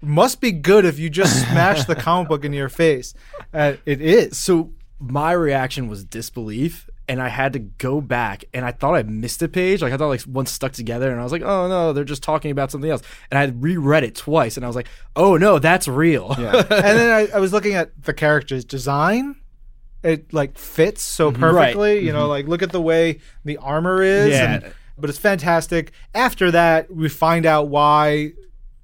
[0.00, 3.14] must be good if you just smash the comic book into your face.
[3.52, 4.38] Uh, it is.
[4.38, 9.02] So my reaction was disbelief, and I had to go back, and I thought I
[9.02, 9.82] missed a page.
[9.82, 12.22] Like I thought like one stuck together, and I was like, oh no, they're just
[12.22, 13.02] talking about something else.
[13.30, 16.34] And I reread it twice, and I was like, oh no, that's real.
[16.38, 16.56] Yeah.
[16.56, 16.66] and
[16.98, 19.36] then I, I was looking at the character's design
[20.02, 21.42] it like fits so Mm-hmm.
[21.44, 21.54] Right.
[21.54, 24.54] perfectly you know like look at the way the armor is Yeah.
[24.56, 28.32] and- but it's fantastic after that we find out why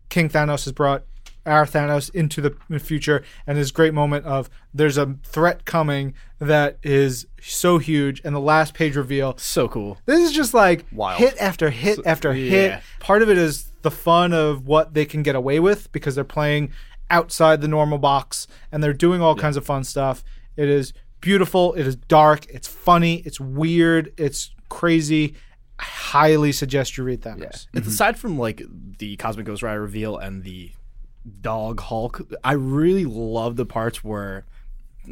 [0.08, 1.04] king thanos has brought
[1.50, 6.78] our thanos into the future and this great moment of there's a threat coming that
[6.82, 9.98] is so huge and the last page reveal so cool.
[10.06, 11.18] this is just like Wild.
[11.18, 12.50] hit after hit after yeah.
[12.50, 12.82] hit.
[13.00, 16.24] Part of it is the fun of what they can get away with because they're
[16.24, 16.70] playing
[17.10, 20.22] outside the normal box and they're doing all kinds of fun stuff.
[20.56, 21.74] It is beautiful.
[21.74, 22.46] It is dark.
[22.46, 23.16] It's funny.
[23.26, 24.12] It's weird.
[24.16, 25.34] It's crazy.
[25.78, 27.66] I highly suggest you read Thanos.
[27.72, 28.62] It's aside from like
[28.98, 30.72] the Cosmic Ghost Rider reveal and the
[31.40, 34.44] dog Hulk, I really love the parts where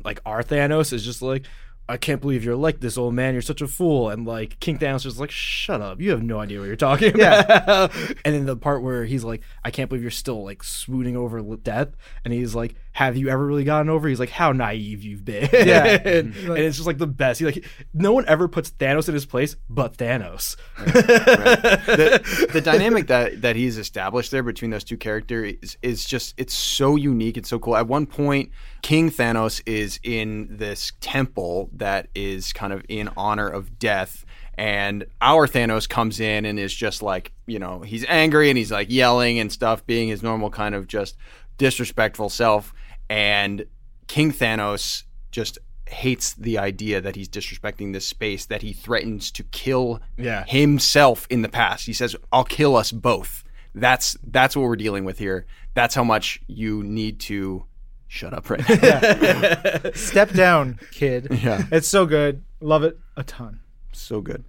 [0.05, 1.45] like our Thanos is just like,
[1.91, 3.33] I can't believe you're like this, old man.
[3.33, 4.11] You're such a fool.
[4.11, 6.01] And like King Thanos is like, shut up.
[6.01, 7.41] You have no idea what you're talking Yeah.
[7.41, 7.95] about.
[8.25, 11.41] and then the part where he's like, I can't believe you're still like swooning over
[11.57, 11.89] death.
[12.25, 14.09] And he's like, Have you ever really gotten over?
[14.09, 15.49] He's like, How naive you've been.
[15.53, 15.85] Yeah.
[16.05, 17.39] and, and it's just like the best.
[17.41, 20.57] He like no one ever puts Thanos in his place but Thanos.
[20.79, 26.35] the, the dynamic that that he's established there between those two characters is, is just
[26.37, 27.77] it's so unique and so cool.
[27.77, 28.51] At one point,
[28.83, 34.25] King Thanos is in this temple that is kind of in honor of death.
[34.57, 38.73] And our Thanos comes in and is just like, you know, he's angry and he's
[38.73, 41.17] like yelling and stuff, being his normal kind of just
[41.59, 42.73] disrespectful self.
[43.11, 43.67] And
[44.07, 49.43] King Thanos just hates the idea that he's disrespecting this space, that he threatens to
[49.45, 50.45] kill Yeah.
[50.47, 51.87] himself in the past.
[51.87, 53.45] He says, "I'll kill us both."
[53.75, 55.47] That's that's what we're dealing with here.
[55.75, 57.65] That's how much you need to
[58.07, 59.91] shut up right now.
[59.95, 61.29] Step down, kid.
[61.31, 61.65] Yeah.
[61.71, 62.43] It's so good.
[62.61, 63.61] Love it a ton.
[63.93, 64.45] so good.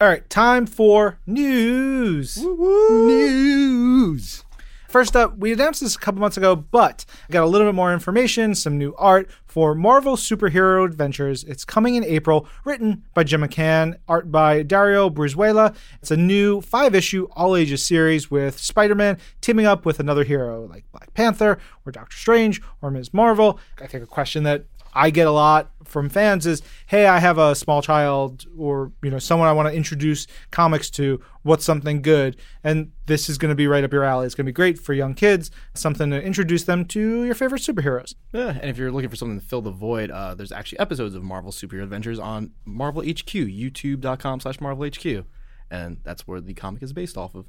[0.00, 2.38] All right, time for news.
[2.38, 4.44] News.
[4.90, 7.76] First up, we announced this a couple months ago, but I got a little bit
[7.76, 11.44] more information, some new art for Marvel Superhero Adventures.
[11.44, 15.76] It's coming in April, written by Jim McCann, art by Dario Brizuela.
[16.02, 20.24] It's a new five issue, all ages series with Spider Man teaming up with another
[20.24, 23.14] hero like Black Panther or Doctor Strange or Ms.
[23.14, 23.60] Marvel.
[23.80, 27.38] I think a question that I get a lot from fans is, "Hey, I have
[27.38, 31.20] a small child or you know someone I want to introduce comics to.
[31.42, 34.26] What's something good?" And this is going to be right up your alley.
[34.26, 35.50] It's going to be great for young kids.
[35.74, 38.14] Something to introduce them to your favorite superheroes.
[38.32, 41.14] Yeah, and if you're looking for something to fill the void, uh, there's actually episodes
[41.14, 45.26] of Marvel Superhero Adventures on Marvel HQ, youtube.com slash Marvel HQ.
[45.70, 47.46] And that's where the comic is based off of.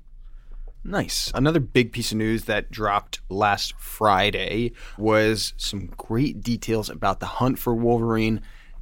[0.83, 1.31] Nice.
[1.35, 7.25] Another big piece of news that dropped last Friday was some great details about the
[7.27, 8.41] hunt for Wolverine.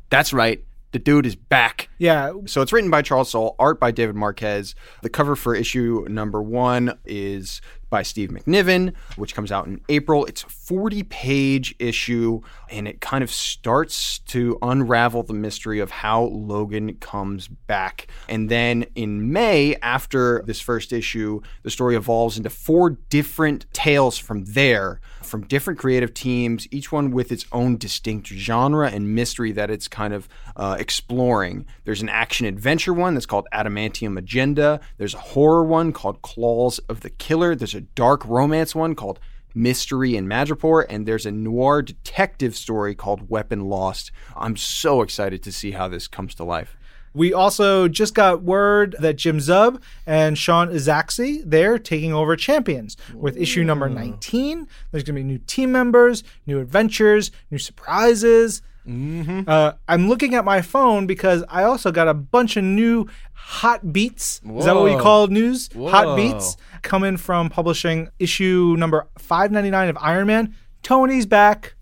[0.09, 0.63] That's right.
[0.91, 1.89] The dude is back.
[1.99, 4.73] Yeah, So it's written by Charles Soule, art by David Marquez.
[5.03, 10.25] The cover for issue number one is by Steve McNiven, which comes out in April.
[10.25, 15.91] It's a 40 page issue, and it kind of starts to unravel the mystery of
[15.91, 18.07] how Logan comes back.
[18.27, 24.17] And then in May, after this first issue, the story evolves into four different tales
[24.17, 29.51] from there, from different creative teams, each one with its own distinct genre and mystery
[29.53, 31.65] that it's kind of uh, exploring.
[31.85, 34.79] There's an action adventure one that's called Adamantium Agenda.
[34.97, 37.55] There's a horror one called Claws of the Killer.
[37.55, 39.19] There's a dark romance one called
[39.55, 44.11] Mystery in Madripoor, and there's a noir detective story called Weapon Lost.
[44.35, 46.77] I'm so excited to see how this comes to life.
[47.19, 52.95] We also just got word that Jim Zub and Sean Izaakse, they're taking over Champions
[53.13, 54.65] with issue number 19.
[54.91, 58.61] There's going to be new team members, new adventures, new surprises.
[58.87, 63.91] Uh, I'm looking at my phone because I also got a bunch of new hot
[63.91, 64.39] beats.
[64.57, 65.69] Is that what we call news?
[65.75, 70.55] Hot beats coming from publishing issue number 599 of Iron Man.
[70.83, 71.75] Tony's back.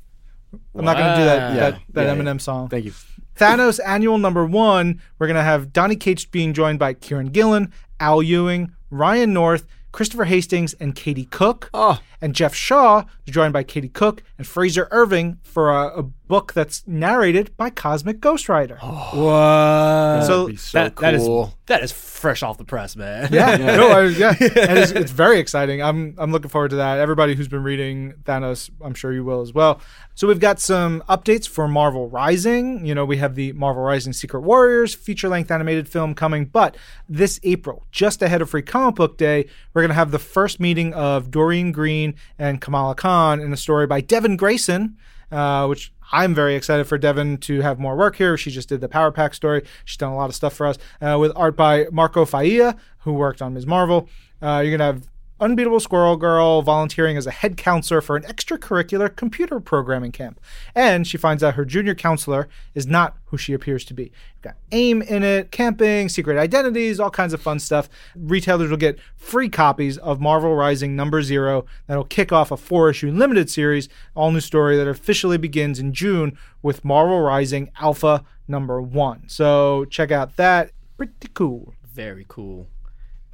[0.74, 1.56] I'm not going to do that, Wow.
[1.56, 2.22] that, that Yeah, yeah.
[2.24, 2.70] Eminem song.
[2.70, 2.94] Thank you.
[3.38, 8.24] Thanos Annual Number One, we're gonna have Donny Cates being joined by Kieron Gillen, Al
[8.24, 11.70] Ewing, Ryan North, Christopher Hastings, and Katie Cook.
[11.72, 12.00] Oh.
[12.20, 16.86] And Geoff Shaw joined by Katie Cook and Frazer Irving for a, a book that's
[16.88, 18.78] narrated by Cosmic Ghost Rider.
[18.78, 20.26] What?
[20.26, 21.54] So That'd be so that, that is cool.
[21.68, 23.30] that is fresh off the press, man.
[23.32, 25.82] Yeah, no, I, yeah, and it's, it's very exciting.
[25.82, 27.00] I'm I'm looking forward to that.
[27.00, 29.82] Everybody who's been reading Thanos, I'm sure you will as well.
[30.16, 32.86] So we've got some updates for Marvel Rising.
[32.86, 36.76] You know, we have the Marvel Rising Secret Warriors feature length animated film coming, but
[37.08, 40.94] this April, just ahead of Free Comic Book Day, we're gonna have the first meeting
[40.94, 44.98] of Doreen Green and Kamala Khan in a story by Devin Grayson,
[45.32, 48.38] uh, which I'm very excited for Devin to have more work here.
[48.38, 49.64] She just did the Power Pack story.
[49.86, 53.14] She's done a lot of stuff for us uh, with art by Marco Failla, who
[53.14, 53.66] worked on Ms.
[53.66, 54.10] Marvel.
[54.42, 58.24] Uh, you're going to have Unbeatable Squirrel Girl volunteering as a head counselor for an
[58.24, 60.42] extracurricular computer programming camp.
[60.74, 64.06] And she finds out her junior counselor is not who she appears to be.
[64.06, 67.88] You've got AIM in it, camping, secret identities, all kinds of fun stuff.
[68.16, 72.90] Retailers will get free copies of Marvel Rising number zero that'll kick off a four
[72.90, 78.26] issue limited series, all new story that officially begins in June with Marvel Rising Alpha
[78.48, 79.28] number one.
[79.28, 80.72] So check out that.
[80.98, 81.76] Pretty cool.
[81.84, 82.68] Very cool.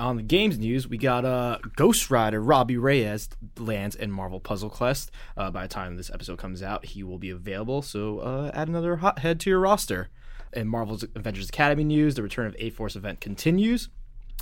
[0.04, 4.70] On the games news, we got uh, Ghost Rider Robbie Reyes lands in Marvel Puzzle
[4.70, 5.12] Quest.
[5.38, 7.82] Uh, by the time this episode comes out, he will be available.
[7.82, 10.10] So uh, add another hothead to your roster.
[10.52, 13.88] In Marvel's Avengers Academy news, the return of A Force event continues.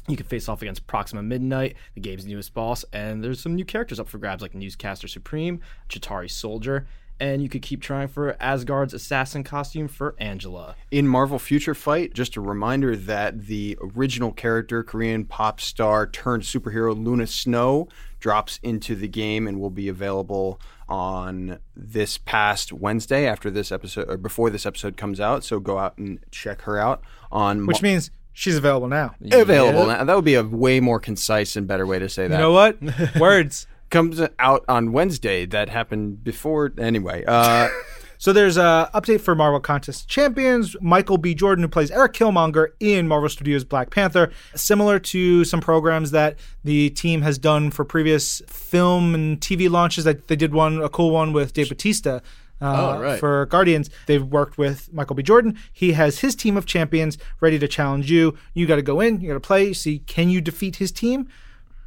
[0.08, 3.64] You can face off against Proxima Midnight, the game's newest boss, and there's some new
[3.64, 6.88] characters up for grabs like Newscaster Supreme, Chitauri Soldier,
[7.22, 10.76] and you could keep trying for Asgard's assassin costume for Angela.
[10.90, 16.42] In Marvel Future Fight, just a reminder that the original character, Korean pop star turned
[16.42, 17.88] superhero Luna Snow,
[18.20, 24.10] drops into the game and will be available on this past Wednesday after this episode
[24.10, 25.44] or before this episode comes out.
[25.44, 29.14] So go out and check her out on Which means she's available now.
[29.22, 30.04] You available now.
[30.04, 32.34] That would be a way more concise and better way to say that.
[32.34, 32.80] You know what?
[33.20, 33.68] Words.
[33.92, 35.46] Comes out on Wednesday.
[35.46, 37.24] That happened before anyway.
[37.28, 37.70] Uh,
[38.22, 40.76] So there's a update for Marvel Contest Champions.
[40.80, 41.34] Michael B.
[41.34, 46.38] Jordan, who plays Erik Killmonger in Marvel Studios' Black Panther, similar to some programs that
[46.64, 50.04] the team has done for previous film and TV launches.
[50.04, 52.20] That they did one, a cool one with Dave Batista.
[52.62, 53.20] Uh, Oh, right.
[53.20, 55.24] For Guardians, they've worked with Michael B.
[55.24, 55.58] Jordan.
[55.74, 58.38] He has his team of champions ready to challenge you.
[58.54, 61.28] You got to go in, you got to play, see can you defeat his team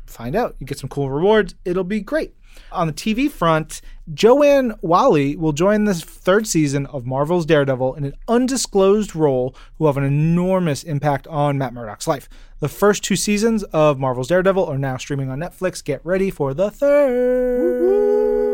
[0.07, 0.57] find out.
[0.59, 1.55] You get some cool rewards.
[1.65, 2.35] It'll be great.
[2.71, 3.81] On the TV front,
[4.13, 9.87] Joanne Whalley will join this third season of Marvel's Daredevil in an undisclosed role who
[9.87, 12.29] have an enormous impact on Matt Murdock's life.
[12.61, 15.83] The first two seasons of Marvel's Daredevil are now streaming on Netflix.
[15.83, 18.54] Get ready for the third.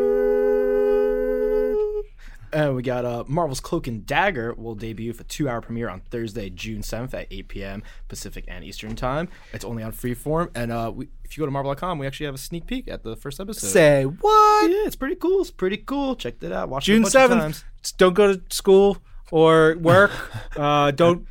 [2.53, 6.01] And we got uh, Marvel's Cloak and Dagger will debut for two hour premiere on
[6.11, 7.83] Thursday, June 7th at 8 p.m.
[8.09, 9.29] Pacific and Eastern Time.
[9.53, 10.51] It's only on Freeform.
[10.55, 13.05] And uh, we, if you go to Marvel.com, we actually have a sneak peek at
[13.05, 13.69] the first episode.
[13.69, 14.71] Say what?
[14.71, 15.41] Yeah, it's pretty cool.
[15.43, 16.17] It's pretty cool.
[16.17, 16.69] Check it out.
[16.69, 17.41] Watch it June seventh.
[17.41, 17.65] times.
[17.97, 18.99] Don't go to school
[19.31, 20.11] or work.
[20.57, 21.27] uh, don't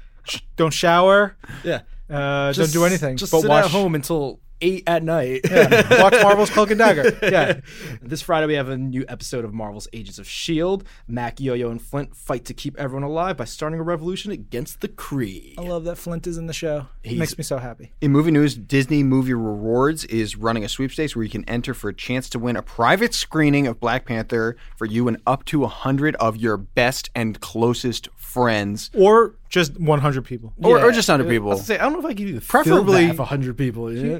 [0.55, 1.36] don't shower.
[1.63, 1.82] Yeah.
[2.10, 3.17] Uh, don't do anything.
[3.17, 5.41] Just but sit watch at home until 8 at night.
[5.50, 7.17] Yeah, watch Marvel's Cloak and Dagger.
[7.30, 7.60] Yeah.
[8.02, 10.86] This Friday, we have a new episode of Marvel's Agents of S.H.I.E.L.D.
[11.08, 14.82] Mac, Yo Yo, and Flint fight to keep everyone alive by starting a revolution against
[14.82, 15.54] the Kree.
[15.58, 16.88] I love that Flint is in the show.
[17.04, 17.91] It makes me so happy.
[18.02, 21.89] In movie news, Disney Movie Rewards is running a sweepstakes where you can enter for
[21.89, 25.60] a chance to win a private screening of Black Panther for you and up to
[25.60, 28.89] 100 of your best and closest friends.
[28.95, 30.54] Or just 100 people.
[30.63, 31.50] Or, or just 100 I people.
[31.50, 33.92] was say, I don't know if I give you the Preferably- preferably 100 people.
[33.94, 34.19] Yeah.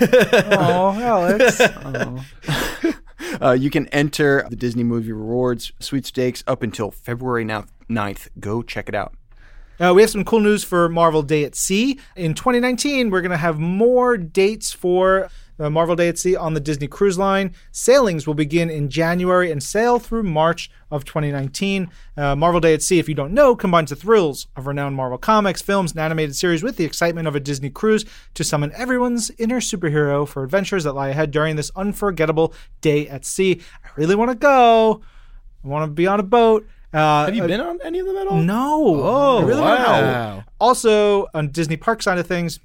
[0.00, 1.60] Oh, Alex.
[3.40, 8.28] Uh, you can enter the Disney Movie Rewards sweepstakes up until February 9th.
[8.40, 9.14] Go check it out.
[9.78, 11.98] Uh, we have some cool news for Marvel Day at Sea.
[12.16, 15.30] In 2019, we're going to have more dates for
[15.60, 17.54] uh, Marvel Day at Sea on the Disney Cruise Line.
[17.70, 21.90] Sailings will begin in January and sail through March of 2019.
[22.16, 25.18] Uh, Marvel Day at Sea, if you don't know, combines the thrills of renowned Marvel
[25.18, 28.04] comics, films, and animated series with the excitement of a Disney cruise
[28.34, 33.24] to summon everyone's inner superhero for adventures that lie ahead during this unforgettable day at
[33.24, 33.60] sea.
[33.84, 35.02] I really want to go.
[35.62, 36.66] I want to be on a boat.
[36.92, 38.38] Uh, Have you been on any of them at all?
[38.38, 38.82] no.
[39.00, 40.42] Oh, I really wow.
[40.58, 42.58] Also, on Disney Park side of things,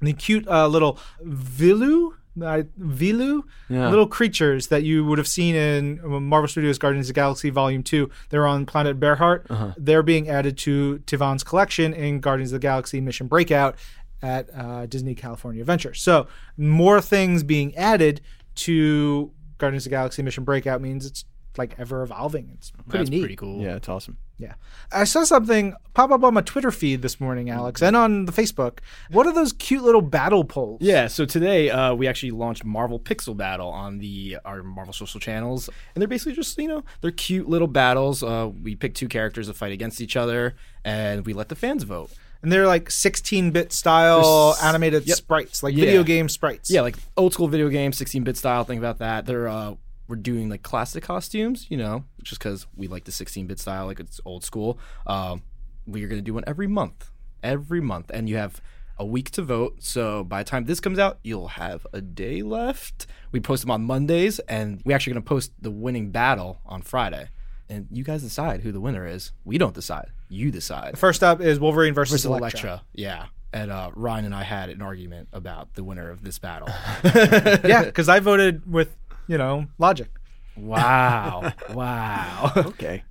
[0.00, 3.88] the cute uh, little Vilu, uh, Vilu, Yeah.
[3.90, 7.50] little creatures that you would have seen in uh, Marvel Studios Guardians of the Galaxy
[7.50, 8.08] Volume 2.
[8.30, 9.46] They're on Planet Berhert.
[9.50, 9.72] Uh-huh.
[9.76, 13.76] They're being added to Tivan's collection in Guardians of the Galaxy Mission Breakout
[14.22, 15.94] at uh, Disney California Adventure.
[15.94, 16.26] So,
[16.56, 18.20] more things being added
[18.56, 21.24] to Guardians of the Galaxy Mission Breakout means it's
[21.58, 22.50] like ever evolving.
[22.54, 23.20] It's pretty That's neat.
[23.20, 23.60] pretty cool.
[23.60, 24.16] Yeah, it's awesome.
[24.38, 24.54] Yeah.
[24.92, 28.32] I saw something pop up on my Twitter feed this morning, Alex, and on the
[28.32, 28.78] Facebook.
[29.10, 30.78] What are those cute little battle polls?
[30.80, 35.18] Yeah, so today uh, we actually launched Marvel Pixel Battle on the our Marvel social
[35.18, 38.22] channels, and they're basically just you know they're cute little battles.
[38.22, 40.54] Uh, we pick two characters to fight against each other,
[40.84, 42.10] and we let the fans vote.
[42.40, 45.16] And they're like 16 bit style There's- animated yep.
[45.16, 45.86] sprites, like Yeah.
[45.86, 46.70] video game sprites.
[46.70, 48.62] Yeah, like old school video game, 16-bit style.
[48.62, 49.26] Think about that.
[49.26, 49.74] They're uh,
[50.08, 54.00] we're doing like classic costumes, you know, just because we like the 16-bit style, like
[54.00, 54.78] it's old school.
[55.06, 55.42] Um,
[55.86, 57.10] we're gonna do one every month,
[57.42, 58.60] every month, and you have
[58.98, 59.76] a week to vote.
[59.80, 63.06] So by the time this comes out, you'll have a day left.
[63.32, 67.28] We post them on Mondays, and we're actually gonna post the winning battle on Friday.
[67.70, 69.32] And you guys decide who the winner is.
[69.44, 70.10] We don't decide.
[70.30, 70.98] You decide.
[70.98, 72.68] First up is Wolverine versus, Versus Elektra.
[72.70, 72.86] Elektra.
[72.94, 73.26] Yeah.
[73.52, 76.68] And uh, Ryan and I had an argument about the winner of this battle.
[77.04, 78.96] yeah, because I voted with,
[79.28, 80.08] you know, logic.
[80.56, 81.52] Wow.
[81.74, 82.52] wow.
[82.56, 83.04] Okay.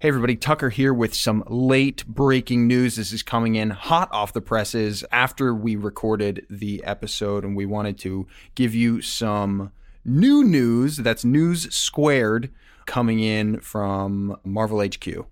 [0.00, 2.94] Hey everybody, Tucker here with some late breaking news.
[2.94, 7.66] This is coming in hot off the presses after we recorded the episode and we
[7.66, 9.72] wanted to give you some
[10.04, 12.50] new news that's news squared
[12.86, 15.26] coming in from Marvel HQ.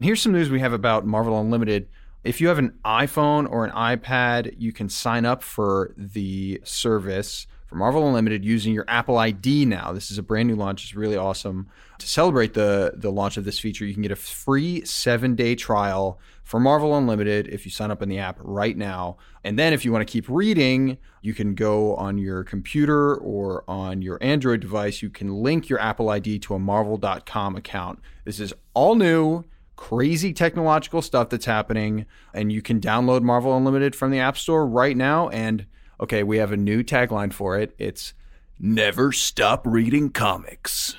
[0.00, 1.88] Here's some news we have about Marvel Unlimited.
[2.22, 7.46] If you have an iPhone or an iPad, you can sign up for the service
[7.70, 9.92] for Marvel Unlimited using your Apple ID now.
[9.92, 10.82] This is a brand new launch.
[10.82, 11.68] It's really awesome.
[12.00, 15.54] To celebrate the, the launch of this feature, you can get a free seven day
[15.54, 19.18] trial for Marvel Unlimited if you sign up in the app right now.
[19.44, 23.62] And then if you want to keep reading, you can go on your computer or
[23.68, 25.00] on your Android device.
[25.00, 28.00] You can link your Apple ID to a Marvel.com account.
[28.24, 29.44] This is all new
[29.76, 32.04] crazy technological stuff that's happening
[32.34, 35.66] and you can download Marvel Unlimited from the App Store right now and
[36.00, 37.74] okay, we have a new tagline for it.
[37.78, 38.14] It's
[38.58, 40.96] never stop reading comics.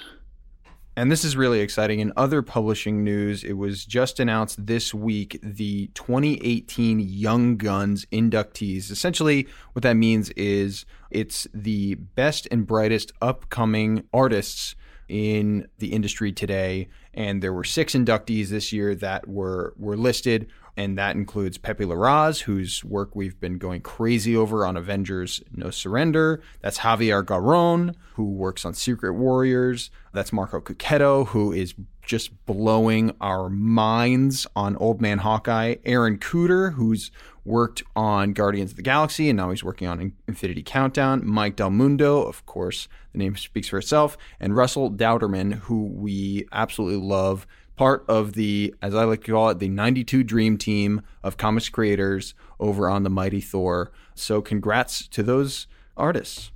[0.96, 2.00] And this is really exciting.
[2.00, 8.92] In other publishing news, it was just announced this week the 2018 Young Guns inductees.
[8.92, 14.76] Essentially, what that means is it's the best and brightest upcoming artists
[15.08, 16.90] in the industry today.
[17.14, 20.48] And there were six inductees this year that were were listed,
[20.78, 25.70] and that includes Pepe Larraz, whose work we've been going crazy over on Avengers No
[25.70, 26.42] Surrender.
[26.62, 29.92] That's Javier Garron, who works on Secret Warriors.
[30.14, 35.76] That's Marco Checchetto, who is just blowing our minds on Old Man Hawkeye.
[35.86, 37.12] Aaron Kuder, who's
[37.44, 41.26] worked on Guardians of the Galaxy and now he's working on Infinity Countdown.
[41.26, 44.18] Mike Del Mundo, of course, the name speaks for itself.
[44.40, 47.48] And Russell Dauterman, who we absolutely love.
[47.76, 51.70] Part of the, as I like to call it, the 92 Dream Team of comics
[51.70, 53.92] creators over on the Mighty Thor.
[54.14, 55.68] So congrats to those
[55.98, 56.52] artists.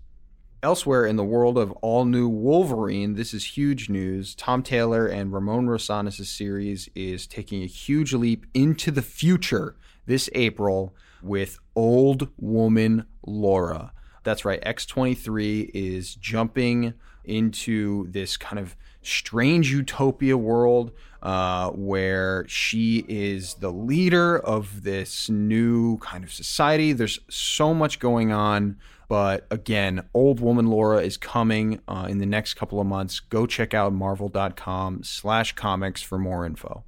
[0.61, 4.34] Elsewhere in the world of all new Wolverine, this is huge news.
[4.34, 9.76] Tom Taylor and Ramon Rosanas' series is taking a huge leap into the future
[10.07, 13.91] this April with Old Woman Laura.
[14.24, 18.76] That's right, X23 is jumping into this kind of
[19.08, 20.91] strange utopia world
[21.22, 26.93] uh, where she is the leader of this new kind of society.
[26.93, 28.78] There's so much going on.
[29.08, 33.20] But again, Old Woman Laura is coming uh, in the next couple of months.
[33.20, 36.84] Go check out marvel.com slash comics for more info.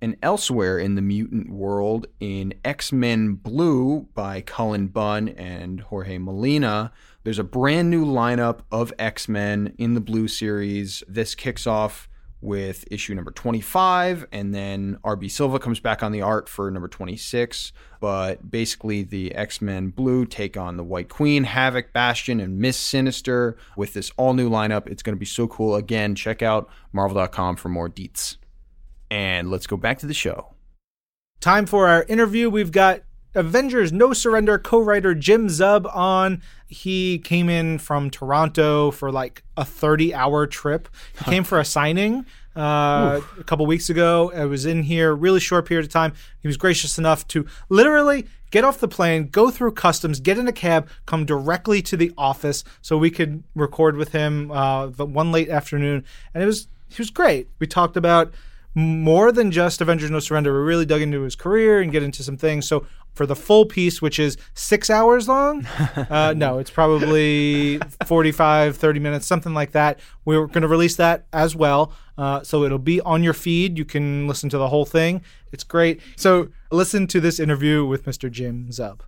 [0.00, 6.18] And elsewhere in the mutant world, in X Men Blue by Cullen Bunn and Jorge
[6.18, 6.92] Molina,
[7.24, 11.02] there's a brand new lineup of X Men in the Blue series.
[11.08, 12.08] This kicks off
[12.42, 16.88] with issue number 25, and then RB Silva comes back on the art for number
[16.88, 17.72] 26.
[18.00, 22.76] But basically, the X Men Blue take on the White Queen, Havoc, Bastion, and Miss
[22.76, 24.86] Sinister with this all new lineup.
[24.86, 25.74] It's going to be so cool.
[25.74, 28.36] Again, check out marvel.com for more deets.
[29.10, 30.54] And let's go back to the show.
[31.40, 32.50] Time for our interview.
[32.50, 33.02] We've got
[33.34, 36.42] Avengers No Surrender co writer Jim Zub on.
[36.66, 40.88] He came in from Toronto for like a 30 hour trip.
[41.18, 42.26] He came for a signing
[42.56, 44.32] uh, a couple weeks ago.
[44.34, 46.12] I was in here, really short period of time.
[46.40, 50.46] He was gracious enough to literally get off the plane, go through customs, get in
[50.46, 55.04] a cab, come directly to the office so we could record with him uh, the
[55.04, 56.04] one late afternoon.
[56.32, 57.48] And it was he was great.
[57.58, 58.32] We talked about
[58.74, 60.52] more than just Avengers No Surrender.
[60.52, 62.66] We really dug into his career and get into some things.
[62.66, 68.76] So for the full piece, which is six hours long, uh, no, it's probably 45,
[68.76, 70.00] 30 minutes, something like that.
[70.24, 71.92] We're going to release that as well.
[72.18, 73.78] Uh, so it'll be on your feed.
[73.78, 75.22] You can listen to the whole thing.
[75.52, 76.00] It's great.
[76.16, 78.30] So listen to this interview with Mr.
[78.30, 79.00] Jim Zub.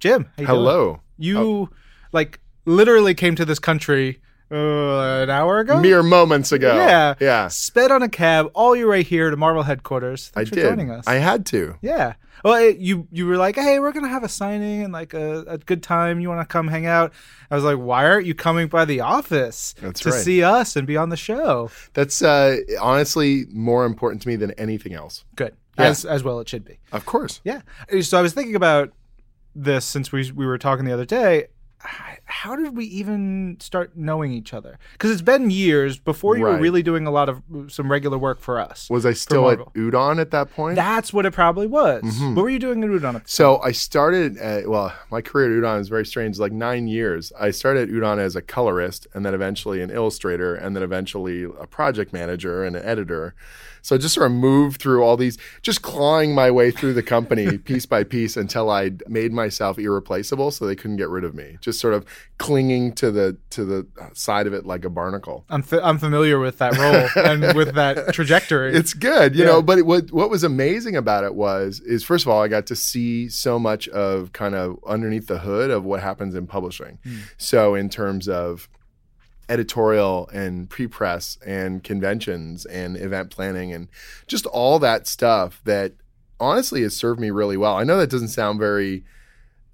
[0.00, 0.58] Jim, how you doing?
[0.58, 1.00] Hello.
[1.16, 1.70] You
[2.12, 4.20] like literally came to this country
[4.50, 5.80] uh, an hour ago.
[5.80, 6.74] Mere moments ago.
[6.74, 7.14] Yeah.
[7.20, 7.48] Yeah.
[7.48, 10.30] Sped on a cab all your way here to Marvel headquarters.
[10.34, 10.62] I Thanks for did.
[10.68, 11.06] joining us.
[11.06, 11.76] I had to.
[11.82, 12.14] yeah.
[12.44, 15.40] Well, it, you you were like, hey, we're gonna have a signing and like a,
[15.48, 16.20] a good time.
[16.20, 17.12] You want to come hang out?
[17.50, 20.20] I was like, why aren't you coming by the office That's to right.
[20.20, 21.68] see us and be on the show?
[21.94, 25.24] That's uh, honestly more important to me than anything else.
[25.34, 25.86] Good, Yeah.
[25.86, 26.78] as as well it should be.
[26.92, 27.40] Of course.
[27.42, 27.62] Yeah.
[28.02, 28.92] So I was thinking about
[29.56, 31.48] this since we we were talking the other day.
[32.28, 34.78] How did we even start knowing each other?
[34.92, 38.40] Because it's been years before you were really doing a lot of some regular work
[38.40, 38.88] for us.
[38.90, 40.76] Was I still at Udon at that point?
[40.76, 42.02] That's what it probably was.
[42.02, 42.34] Mm-hmm.
[42.34, 43.14] What were you doing at Udon?
[43.14, 46.52] at the So I started at, well, my career at Udon is very strange, like
[46.52, 47.32] nine years.
[47.40, 51.44] I started at Udon as a colorist and then eventually an illustrator and then eventually
[51.44, 53.34] a project manager and an editor.
[53.82, 57.02] So I just sort of moved through all these, just clawing my way through the
[57.02, 61.34] company piece by piece until I made myself irreplaceable so they couldn't get rid of
[61.34, 61.58] me.
[61.60, 62.04] Just sort of
[62.38, 65.44] clinging to the to the side of it like a barnacle.
[65.48, 68.74] I'm f- I'm familiar with that role and with that trajectory.
[68.74, 69.50] It's good, you Yeah.
[69.50, 69.62] know.
[69.62, 72.66] But it, what what was amazing about it was is first of all, I got
[72.66, 76.98] to see so much of kind of underneath the hood of what happens in publishing.
[77.04, 77.16] Hmm.
[77.36, 78.68] So in terms of
[79.48, 83.88] editorial and pre-press and conventions and event planning and
[84.26, 85.94] just all that stuff that
[86.38, 87.74] honestly has served me really well.
[87.74, 89.04] I know that doesn't sound very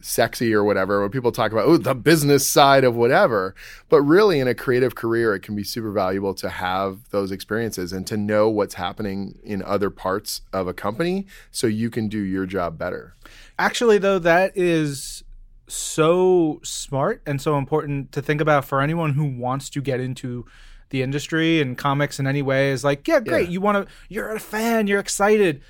[0.05, 3.55] sexy or whatever when people talk about oh the business side of whatever
[3.89, 7.93] but really in a creative career it can be super valuable to have those experiences
[7.93, 12.19] and to know what's happening in other parts of a company so you can do
[12.19, 13.15] your job better
[13.59, 15.23] Actually, though, that is
[15.67, 20.45] so smart and so important to think about for anyone who wants to get into
[20.91, 22.71] the industry and comics in any way.
[22.71, 23.47] Is like, yeah, great.
[23.47, 23.53] Yeah.
[23.53, 25.63] You want to, you're a fan, you're excited,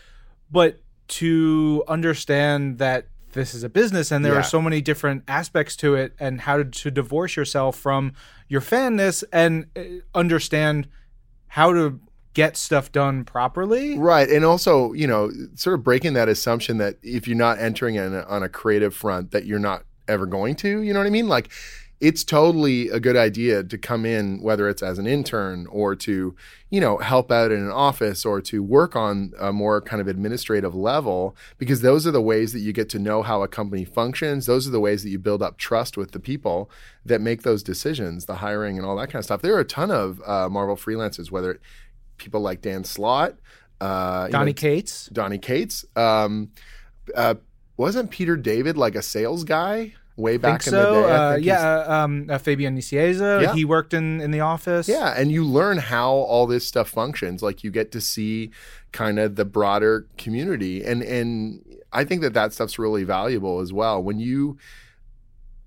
[0.51, 4.41] but to understand that this is a business and there Yeah.
[4.41, 8.13] are so many different aspects to it and how to, to divorce yourself from
[8.49, 9.83] your fanness and uh,
[10.15, 10.89] understand
[11.49, 12.01] how to
[12.33, 13.97] get stuff done properly.
[13.99, 14.29] Right.
[14.29, 18.15] And also, you know, sort of breaking that assumption that if you're not entering in
[18.15, 21.29] on a creative front, that you're not ever going to, you know what I mean?
[21.29, 21.51] Like,
[22.01, 26.35] it's totally a good idea to come in, whether it's as an intern or to,
[26.69, 30.09] you know, help out in an office or to work on a more kind of
[30.09, 33.85] administrative level, because those are the ways that you get to know how a company
[33.85, 34.47] functions.
[34.47, 36.69] Those are the ways that you build up trust with the people
[37.07, 39.41] that make those decisions, the hiring and all that kind of stuff.
[39.41, 41.61] There are a ton of uh, Marvel freelancers, whether it,
[42.19, 43.37] people like Dan Slott,
[43.81, 45.07] uh, you know, Donny Cates.
[45.13, 45.85] Donny Cates.
[45.97, 46.51] Um,
[47.15, 47.37] uh,
[47.77, 51.11] wasn't Peter David like a sales guy way back in the day?
[51.11, 53.43] I Uh, yeah, uh, um, uh, Fabian Nicieza.
[53.43, 53.55] Yeah.
[53.55, 54.89] He worked in, in the office.
[54.89, 57.43] Yeah, and you learn how all this stuff functions.
[57.43, 58.51] Like you get to see
[58.93, 63.73] kind of the broader community, and and I think that that stuff's really valuable as
[63.73, 64.03] well.
[64.03, 64.59] When you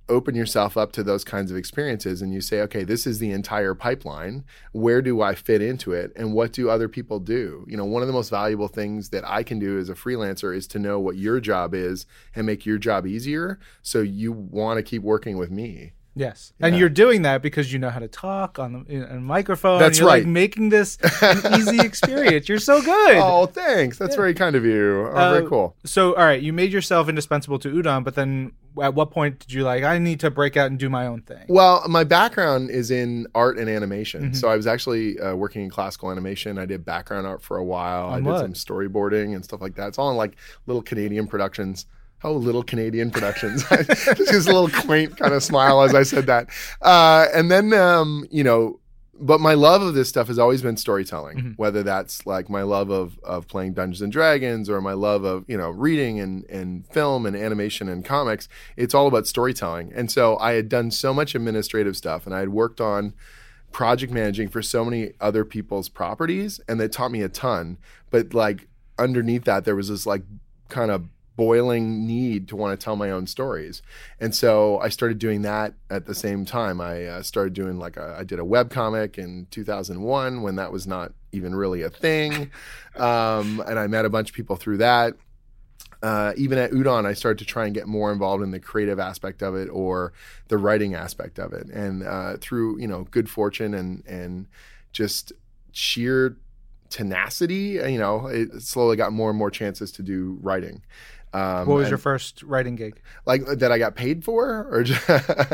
[0.10, 3.32] open yourself up to those kinds of experiences and you say, okay, this is the
[3.32, 4.44] entire pipeline.
[4.72, 6.12] Where do I fit into it?
[6.16, 7.66] And what do other people do?
[7.68, 10.56] You know, one of the most valuable things that I can do as a freelancer
[10.56, 12.06] is to know what your job is
[12.36, 13.60] and make your job easier.
[13.82, 15.94] So you want to keep working with me.
[16.18, 16.80] Yes, and Yeah.
[16.80, 19.80] you're doing that because you know how to talk on the in, on a microphone.
[19.80, 20.28] That's you're, Like, right.
[20.28, 22.50] making this an easy experience.
[22.50, 23.18] You're so good.
[23.18, 23.98] Oh, thanks.
[23.98, 25.10] That's very kind of you.
[25.14, 25.76] Oh, Uh, very cool.
[25.86, 29.52] So, all right, you made yourself indispensable to Udon, but then at what point did
[29.54, 29.84] you like?
[29.84, 31.46] I need to break out and do my own thing.
[31.50, 34.22] Well, my background is in art and animation.
[34.26, 34.34] Mm-hmm.
[34.34, 36.60] So I was actually uh, working in classical animation.
[36.60, 38.10] I did background art for a while.
[38.10, 38.40] I On did what?
[38.42, 39.88] some storyboarding and stuff like that.
[39.88, 40.36] It's all in like
[40.68, 41.86] little Canadian productions.
[42.24, 43.64] Oh, little Canadian productions.
[43.70, 46.50] Just a little quaint kind of smile as I said that.
[46.82, 48.80] Uh, and then, um, you know,
[49.20, 51.52] but my love of this stuff has always been storytelling, Mm-hmm.
[51.54, 55.44] whether that's like my love of of playing Dungeons and Dragons or my love of
[55.48, 58.48] you know reading and and film and animation and comics.
[58.76, 62.40] It's all about storytelling, and so I had done so much administrative stuff, and I
[62.42, 63.14] had worked on
[63.72, 67.78] project managing for so many other people's properties, and that taught me a ton.
[68.12, 68.68] But like
[69.00, 70.22] underneath that, there was this like
[70.70, 71.06] kind of
[71.38, 73.82] boiling need to want to tell my own stories.
[74.20, 76.82] And so I started doing that at the same time.
[76.82, 80.74] I uh, started doing like a, I did a web comic in 2001 when that
[80.74, 82.52] was not even really a thing.
[82.98, 85.14] Um, and I met a bunch of people through that.
[86.02, 89.00] Uh, even at Udon, I started to try and get more involved in the creative
[89.00, 90.14] aspect of it or
[90.48, 91.68] the writing aspect of it.
[91.68, 94.48] And uh, through you know good fortune and and
[94.94, 95.32] just
[95.74, 96.38] sheer
[96.90, 100.82] tenacity, you know, it slowly got more and more chances to do writing.
[101.34, 103.00] Um, What was and- your first writing gig?
[103.26, 105.08] like that I got paid for or just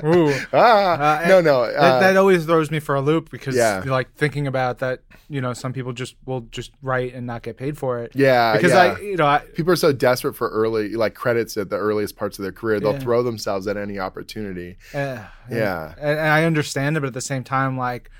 [0.05, 0.31] Ooh.
[0.53, 3.81] ah, Uh, no no that, uh, that always throws me for a loop because Yeah.
[3.85, 7.57] like thinking about that, you know, some people just will just write and not get
[7.57, 8.11] paid for it.
[8.13, 8.95] yeah Because yeah.
[8.97, 12.15] I, you know, I, people are so desperate for early like credits at the earliest
[12.15, 12.99] parts of their career they'll Yeah.
[12.99, 15.17] throw themselves at any opportunity uh,
[15.49, 15.93] Yeah.
[15.97, 18.11] and, and I understand it, but at the same time, like,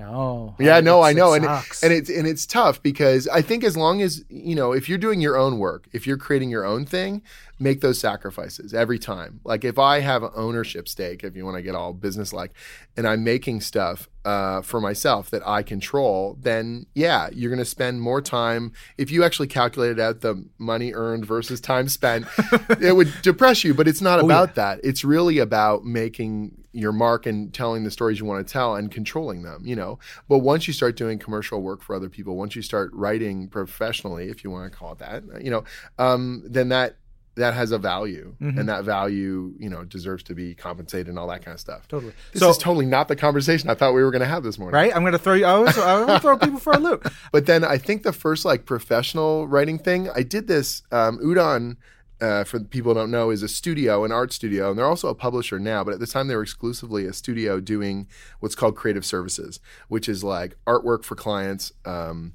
[0.00, 1.82] no, Yeah, no, I know, it and sucks.
[1.82, 4.98] and it's and it's tough because I think as long as you know, if you're
[4.98, 7.22] doing your own work, if you're creating your own thing,
[7.58, 9.40] make those sacrifices every time.
[9.44, 12.52] Like if I have an ownership stake, if you want to get all business like,
[12.96, 17.64] and I'm making stuff uh, for myself that I control, then yeah, you're going to
[17.64, 18.72] spend more time.
[18.96, 22.26] If you actually calculated out the money earned versus time spent,
[22.80, 23.74] it would depress you.
[23.74, 24.80] But it's Oh, not about that.
[24.82, 28.90] It's really about making your mark and telling the stories you want to tell and
[28.90, 29.62] controlling them.
[29.64, 29.98] You know,
[30.28, 34.28] but once you start doing commercial work for other people, once you start writing professionally,
[34.28, 35.64] if you want to call it that, you know,
[35.98, 36.96] um, then that
[37.36, 38.58] that has a value, Mm-hmm.
[38.58, 41.86] and that value, you know, deserves to be compensated and all that kind of stuff.
[41.88, 42.12] totally.
[42.32, 44.58] This so, is totally not the conversation I thought we were going to have this
[44.58, 44.74] morning.
[44.74, 44.94] right?
[44.94, 45.44] I'm gonna throw you.
[45.46, 47.10] I always, I always throw people for a loop.
[47.32, 50.82] But then I think the first like professional writing thing, I did this.
[50.90, 51.76] Um, Udon,
[52.20, 54.86] uh, for the people who don't know, is a studio, an art studio, and they're
[54.86, 55.82] also a publisher now.
[55.84, 58.06] But at the time, they were exclusively a studio doing
[58.40, 61.72] what's called creative services, which is like artwork for clients.
[61.84, 62.34] Um,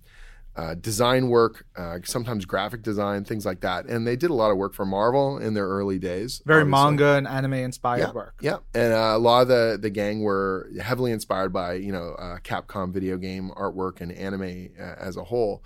[0.57, 4.51] uh, design work, uh, sometimes graphic design, things like that, and they did a lot
[4.51, 6.41] of work for Marvel in their early days.
[6.45, 6.81] Very obviously.
[6.85, 8.35] manga and anime inspired Yeah, work.
[8.39, 12.15] yeah, and uh, a lot of the the gang were heavily inspired by you know
[12.17, 15.61] uh, Capcom video game artwork and anime uh, as a whole,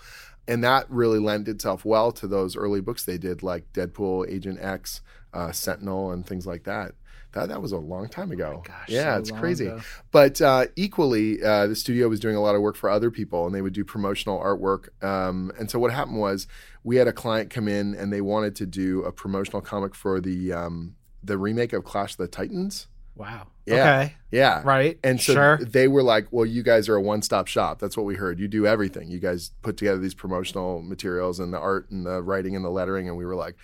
[0.49, 4.59] and that really lent itself well to those early books they did, like Deadpool, Agent
[4.59, 5.01] X,
[5.33, 6.93] uh, Sentinel, and things like that.
[7.33, 8.55] That that was a long time ago.
[8.57, 9.67] Oh gosh, yeah, so it's crazy.
[9.67, 9.81] ago.
[10.11, 13.45] But uh, equally, uh, the studio was doing a lot of work for other people,
[13.45, 14.89] and they would do promotional artwork.
[15.03, 16.47] Um, and so what happened was,
[16.83, 20.19] we had a client come in, and they wanted to do a promotional comic for
[20.19, 22.87] the um, the remake of Clash of the Titans.
[23.19, 23.47] Wow.
[23.65, 23.75] Yeah.
[23.75, 24.15] Okay.
[24.31, 24.61] Yeah.
[24.63, 24.97] Right.
[25.03, 25.57] And so sure.
[25.57, 27.77] they were like, well, you guys are a one stop shop.
[27.79, 28.39] That's what we heard.
[28.39, 29.09] You do everything.
[29.09, 32.69] You guys put together these promotional materials and the art and the writing and the
[32.69, 33.09] lettering.
[33.09, 33.57] And we were like,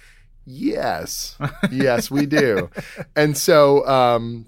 [0.46, 1.38] yes,
[1.72, 2.70] yes, we do.
[3.16, 4.46] and so um,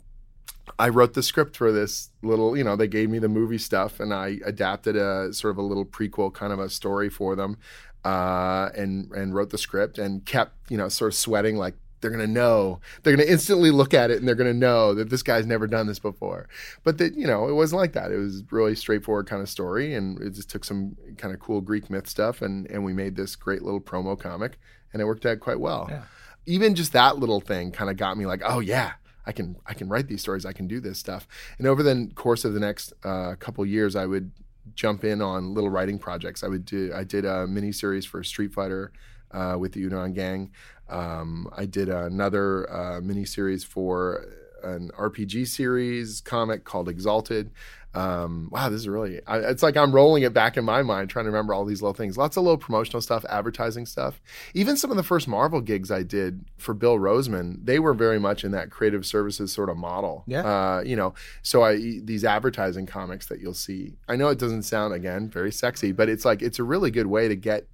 [0.78, 4.02] I wrote the script for this little, you know, they gave me the movie stuff
[4.02, 7.58] and I adapted a sort of a little prequel kind of a story for them
[8.04, 12.12] uh, and, and wrote the script and kept, you know, sort of sweating like, they're
[12.12, 12.80] going to know.
[13.02, 15.46] They're going to instantly look at it and they're going to know that this guy's
[15.46, 16.48] never done this before.
[16.84, 18.12] But that, you know, it wasn't like that.
[18.12, 21.62] It was really straightforward kind of story and it just took some kind of cool
[21.62, 24.60] Greek myth stuff and and we made this great little promo comic
[24.94, 25.88] and it worked out quite well.
[25.90, 26.04] Yeah.
[26.46, 28.94] Even just that little thing kind of got me like, "Oh yeah,
[29.26, 30.46] I can I can write these stories.
[30.46, 31.28] I can do this stuff."
[31.58, 34.32] And over the course of the next uh, couple years, I would
[34.74, 36.44] jump in on little writing projects.
[36.44, 38.94] I would do I did a mini series for Street Fighter
[39.32, 40.52] uh, with the Udon Gang.
[40.90, 44.26] Um, I did another uh, mini series for
[44.64, 47.52] an RPG series comic called Exalted.
[47.94, 51.10] Um, wow, this is really, I, it's like I'm rolling it back in my mind,
[51.10, 52.16] trying to remember all these little things.
[52.16, 54.22] Lots of little promotional stuff, advertising stuff.
[54.54, 58.20] Even some of the first Marvel gigs I did for Bill Rosemann, they were very
[58.20, 60.24] much in that creative services sort of model.
[60.28, 60.42] Yeah.
[60.42, 64.64] Uh, you know, so I, these advertising comics that you'll see, I know it doesn't
[64.64, 67.68] sound, again, very sexy, but it's like, it's a really good way to get,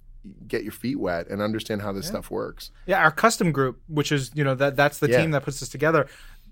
[0.48, 2.70] get your feet wet and understand how this stuff works.
[2.86, 5.20] Yeah, our custom group, which is you know that that's the Yeah.
[5.20, 6.06] team that puts this together.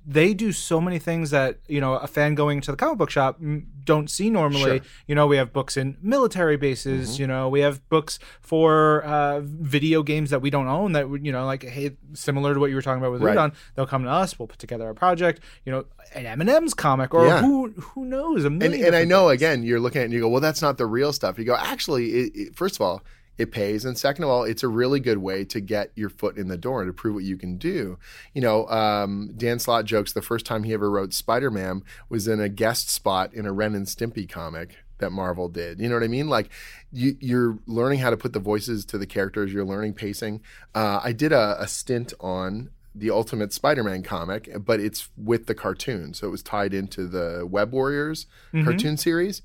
[0.05, 3.09] They do so many things that you know a fan going to the comic book
[3.11, 3.41] shop
[3.85, 4.79] don't see normally.
[4.79, 4.87] Sure.
[5.07, 7.13] You know, we have books in military bases.
[7.13, 7.21] Mm-hmm.
[7.21, 10.91] You know, we have books for uh, video games that we don't own.
[10.93, 13.37] That you know, like hey, similar to what you were talking about with Right.
[13.39, 14.37] Udon, they'll come to us.
[14.41, 15.41] We'll put together a project.
[15.65, 15.85] You know,
[16.17, 17.41] an M and M's comic, or Yeah.
[17.41, 19.41] who who knows a and, and I know things.
[19.41, 21.39] again, you're looking at it and you go, well, that's not the real stuff.
[21.39, 23.05] You go, actually, it, it, first of all,
[23.39, 26.37] it pays, and second of all, it's a really good way to get your foot
[26.37, 27.99] in the door and to prove what you can do.
[28.35, 32.29] You know, um, Dan Slott jokes the first time he ever wrote Spider Man was
[32.29, 35.81] in a guest spot in a Ren and Stimpy comic that Marvel did.
[35.81, 36.29] You know what I mean?
[36.29, 36.51] Like
[36.93, 39.53] you, you're learning how to put the voices to the characters.
[39.53, 40.41] You're learning pacing.
[40.75, 45.55] Uh, I did a, a stint on the Ultimate Spider-Man comic, but it's with the
[45.55, 48.27] cartoon, so it was tied into the Web Warriors
[48.65, 49.41] cartoon series.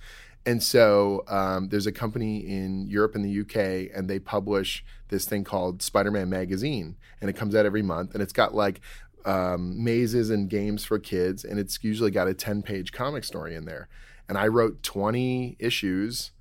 [0.47, 5.25] And so um, there's a company in Europe and the UK, and they publish this
[5.25, 8.79] thing called Spider-Man Magazine, and it comes out every month, and it's got like
[9.25, 13.65] um, mazes and games for kids, and it's usually got a 10-page comic story in
[13.65, 13.89] there.
[14.29, 16.31] And I wrote 20 issues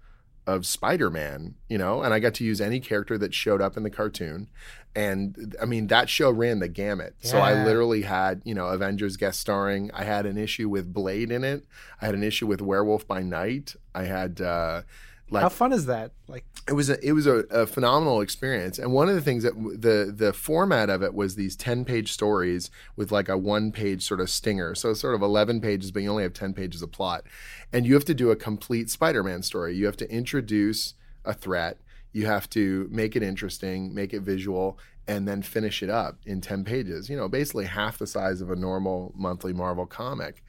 [0.46, 3.82] of Spider-Man, you know, and I got to use any character that showed up in
[3.82, 4.48] the cartoon.
[4.94, 7.16] And I mean, that show ran the gamut.
[7.20, 9.90] So I literally had, you know, Avengers guest starring.
[9.92, 11.66] I had an issue with Blade in it.
[12.00, 13.76] I had an issue with Werewolf by Night.
[13.94, 14.82] I had uh
[15.28, 16.12] like How fun is that?
[16.28, 18.78] Like, it was a it was a, a phenomenal experience.
[18.78, 21.84] And one of the things that w- the the format of it was these 10
[21.84, 24.74] page stories with like a one page sort of stinger.
[24.74, 27.24] So sort of 11 pages but you only have 10 pages of plot.
[27.72, 29.74] And you have to do a complete spider-man story.
[29.74, 31.78] You have to introduce a threat.
[32.12, 36.40] You have to make it interesting make it visual and then finish it up in
[36.40, 37.10] 10 pages.
[37.10, 40.44] You know basically half the size of a normal monthly marvel comic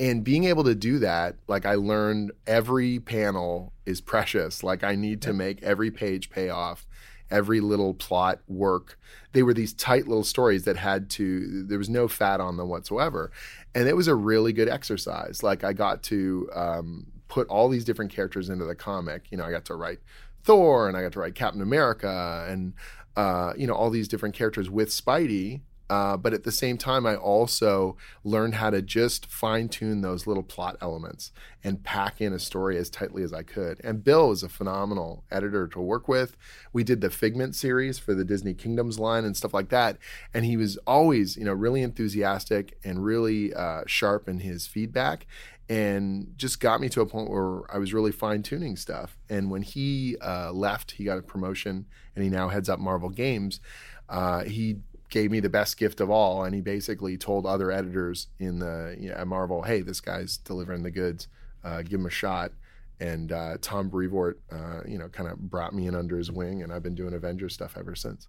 [0.00, 4.64] and being able to do that like i learned every panel is precious.
[4.64, 6.86] Like i need to make every page pay off
[7.30, 8.98] every little plot work.
[9.32, 12.68] They were these tight little stories that had to there was no fat on them
[12.68, 13.30] whatsoever.
[13.74, 15.42] And it was a really good exercise.
[15.42, 19.26] Like i got to um, put all these different characters into the comic.
[19.30, 20.00] You know i got to write
[20.42, 22.72] thor and i got to write captain america and
[23.14, 25.60] uh, you know all these different characters with spidey
[25.90, 30.24] uh, but at the same time, I also learned how to just fine tune those
[30.24, 31.32] little plot elements
[31.64, 33.80] and pack in a story as tightly as I could.
[33.82, 36.36] And Bill was a phenomenal editor to work with.
[36.72, 39.98] We did the Figment series for the Disney Kingdoms line and stuff like that.
[40.32, 45.26] And he was always, you know, really enthusiastic and really uh, sharp in his feedback
[45.68, 49.18] and just got me to a point where I was really fine tuning stuff.
[49.28, 53.10] And when he uh, left, he got a promotion and he now heads up Marvel
[53.10, 53.60] Games.
[54.08, 54.78] Uh, he
[55.10, 58.96] gave me the best gift of all, and he basically told other editors in the
[58.98, 61.28] you know, at Marvel, "Hey, this guy's delivering the goods.
[61.62, 62.52] Uh, give him a shot."
[63.00, 66.62] And uh, Tom Brevoort, uh, you know, kind of brought me in under his wing,
[66.62, 68.28] and I've been doing Avengers stuff ever since.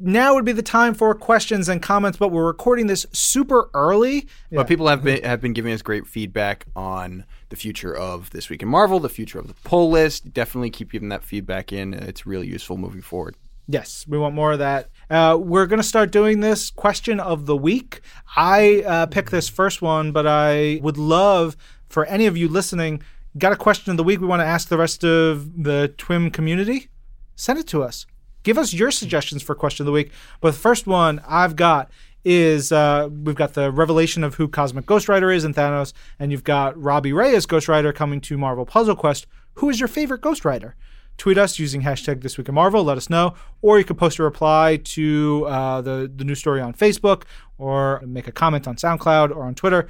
[0.00, 4.26] now would be the time for questions and comments, but we're recording this super early.
[4.50, 8.50] But people have been have been giving us great feedback on the future of this
[8.50, 10.32] week in Marvel, the future of the pull list.
[10.32, 11.94] Definitely keep giving that feedback in.
[11.94, 13.36] It's really useful moving forward.
[13.66, 14.90] Yes, we want more of that.
[15.08, 18.02] Uh, we're going to start doing this question of the week.
[18.36, 21.56] I uh, picked this first one, but I would love
[21.88, 23.02] for any of you listening,
[23.38, 26.32] got a question of the week we want to ask the rest of the TWIM
[26.32, 26.88] community?
[27.36, 28.06] Send it to us.
[28.42, 30.12] Give us your suggestions for question of the week.
[30.40, 31.90] But the first one I've got
[32.24, 36.32] is uh, we've got the revelation of who Cosmic Ghost Rider is in Thanos, and
[36.32, 39.26] you've got Robbie Ray as Ghost Rider coming to Marvel Puzzle Quest.
[39.54, 40.74] Who is your favorite Ghost Rider?
[41.16, 42.82] Tweet us using hashtag This Week in Marvel.
[42.84, 46.60] Let us know, or you can post a reply to uh, the the news story
[46.60, 47.22] on Facebook,
[47.56, 49.88] or make a comment on SoundCloud or on Twitter.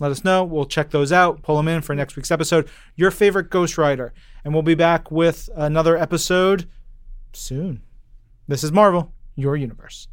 [0.00, 0.42] Let us know.
[0.44, 1.42] We'll check those out.
[1.42, 2.68] Pull them in for next week's episode.
[2.96, 4.12] Your favorite Ghost Rider,
[4.44, 6.68] and we'll be back with another episode
[7.32, 7.82] soon.
[8.48, 10.08] This is Marvel, your universe.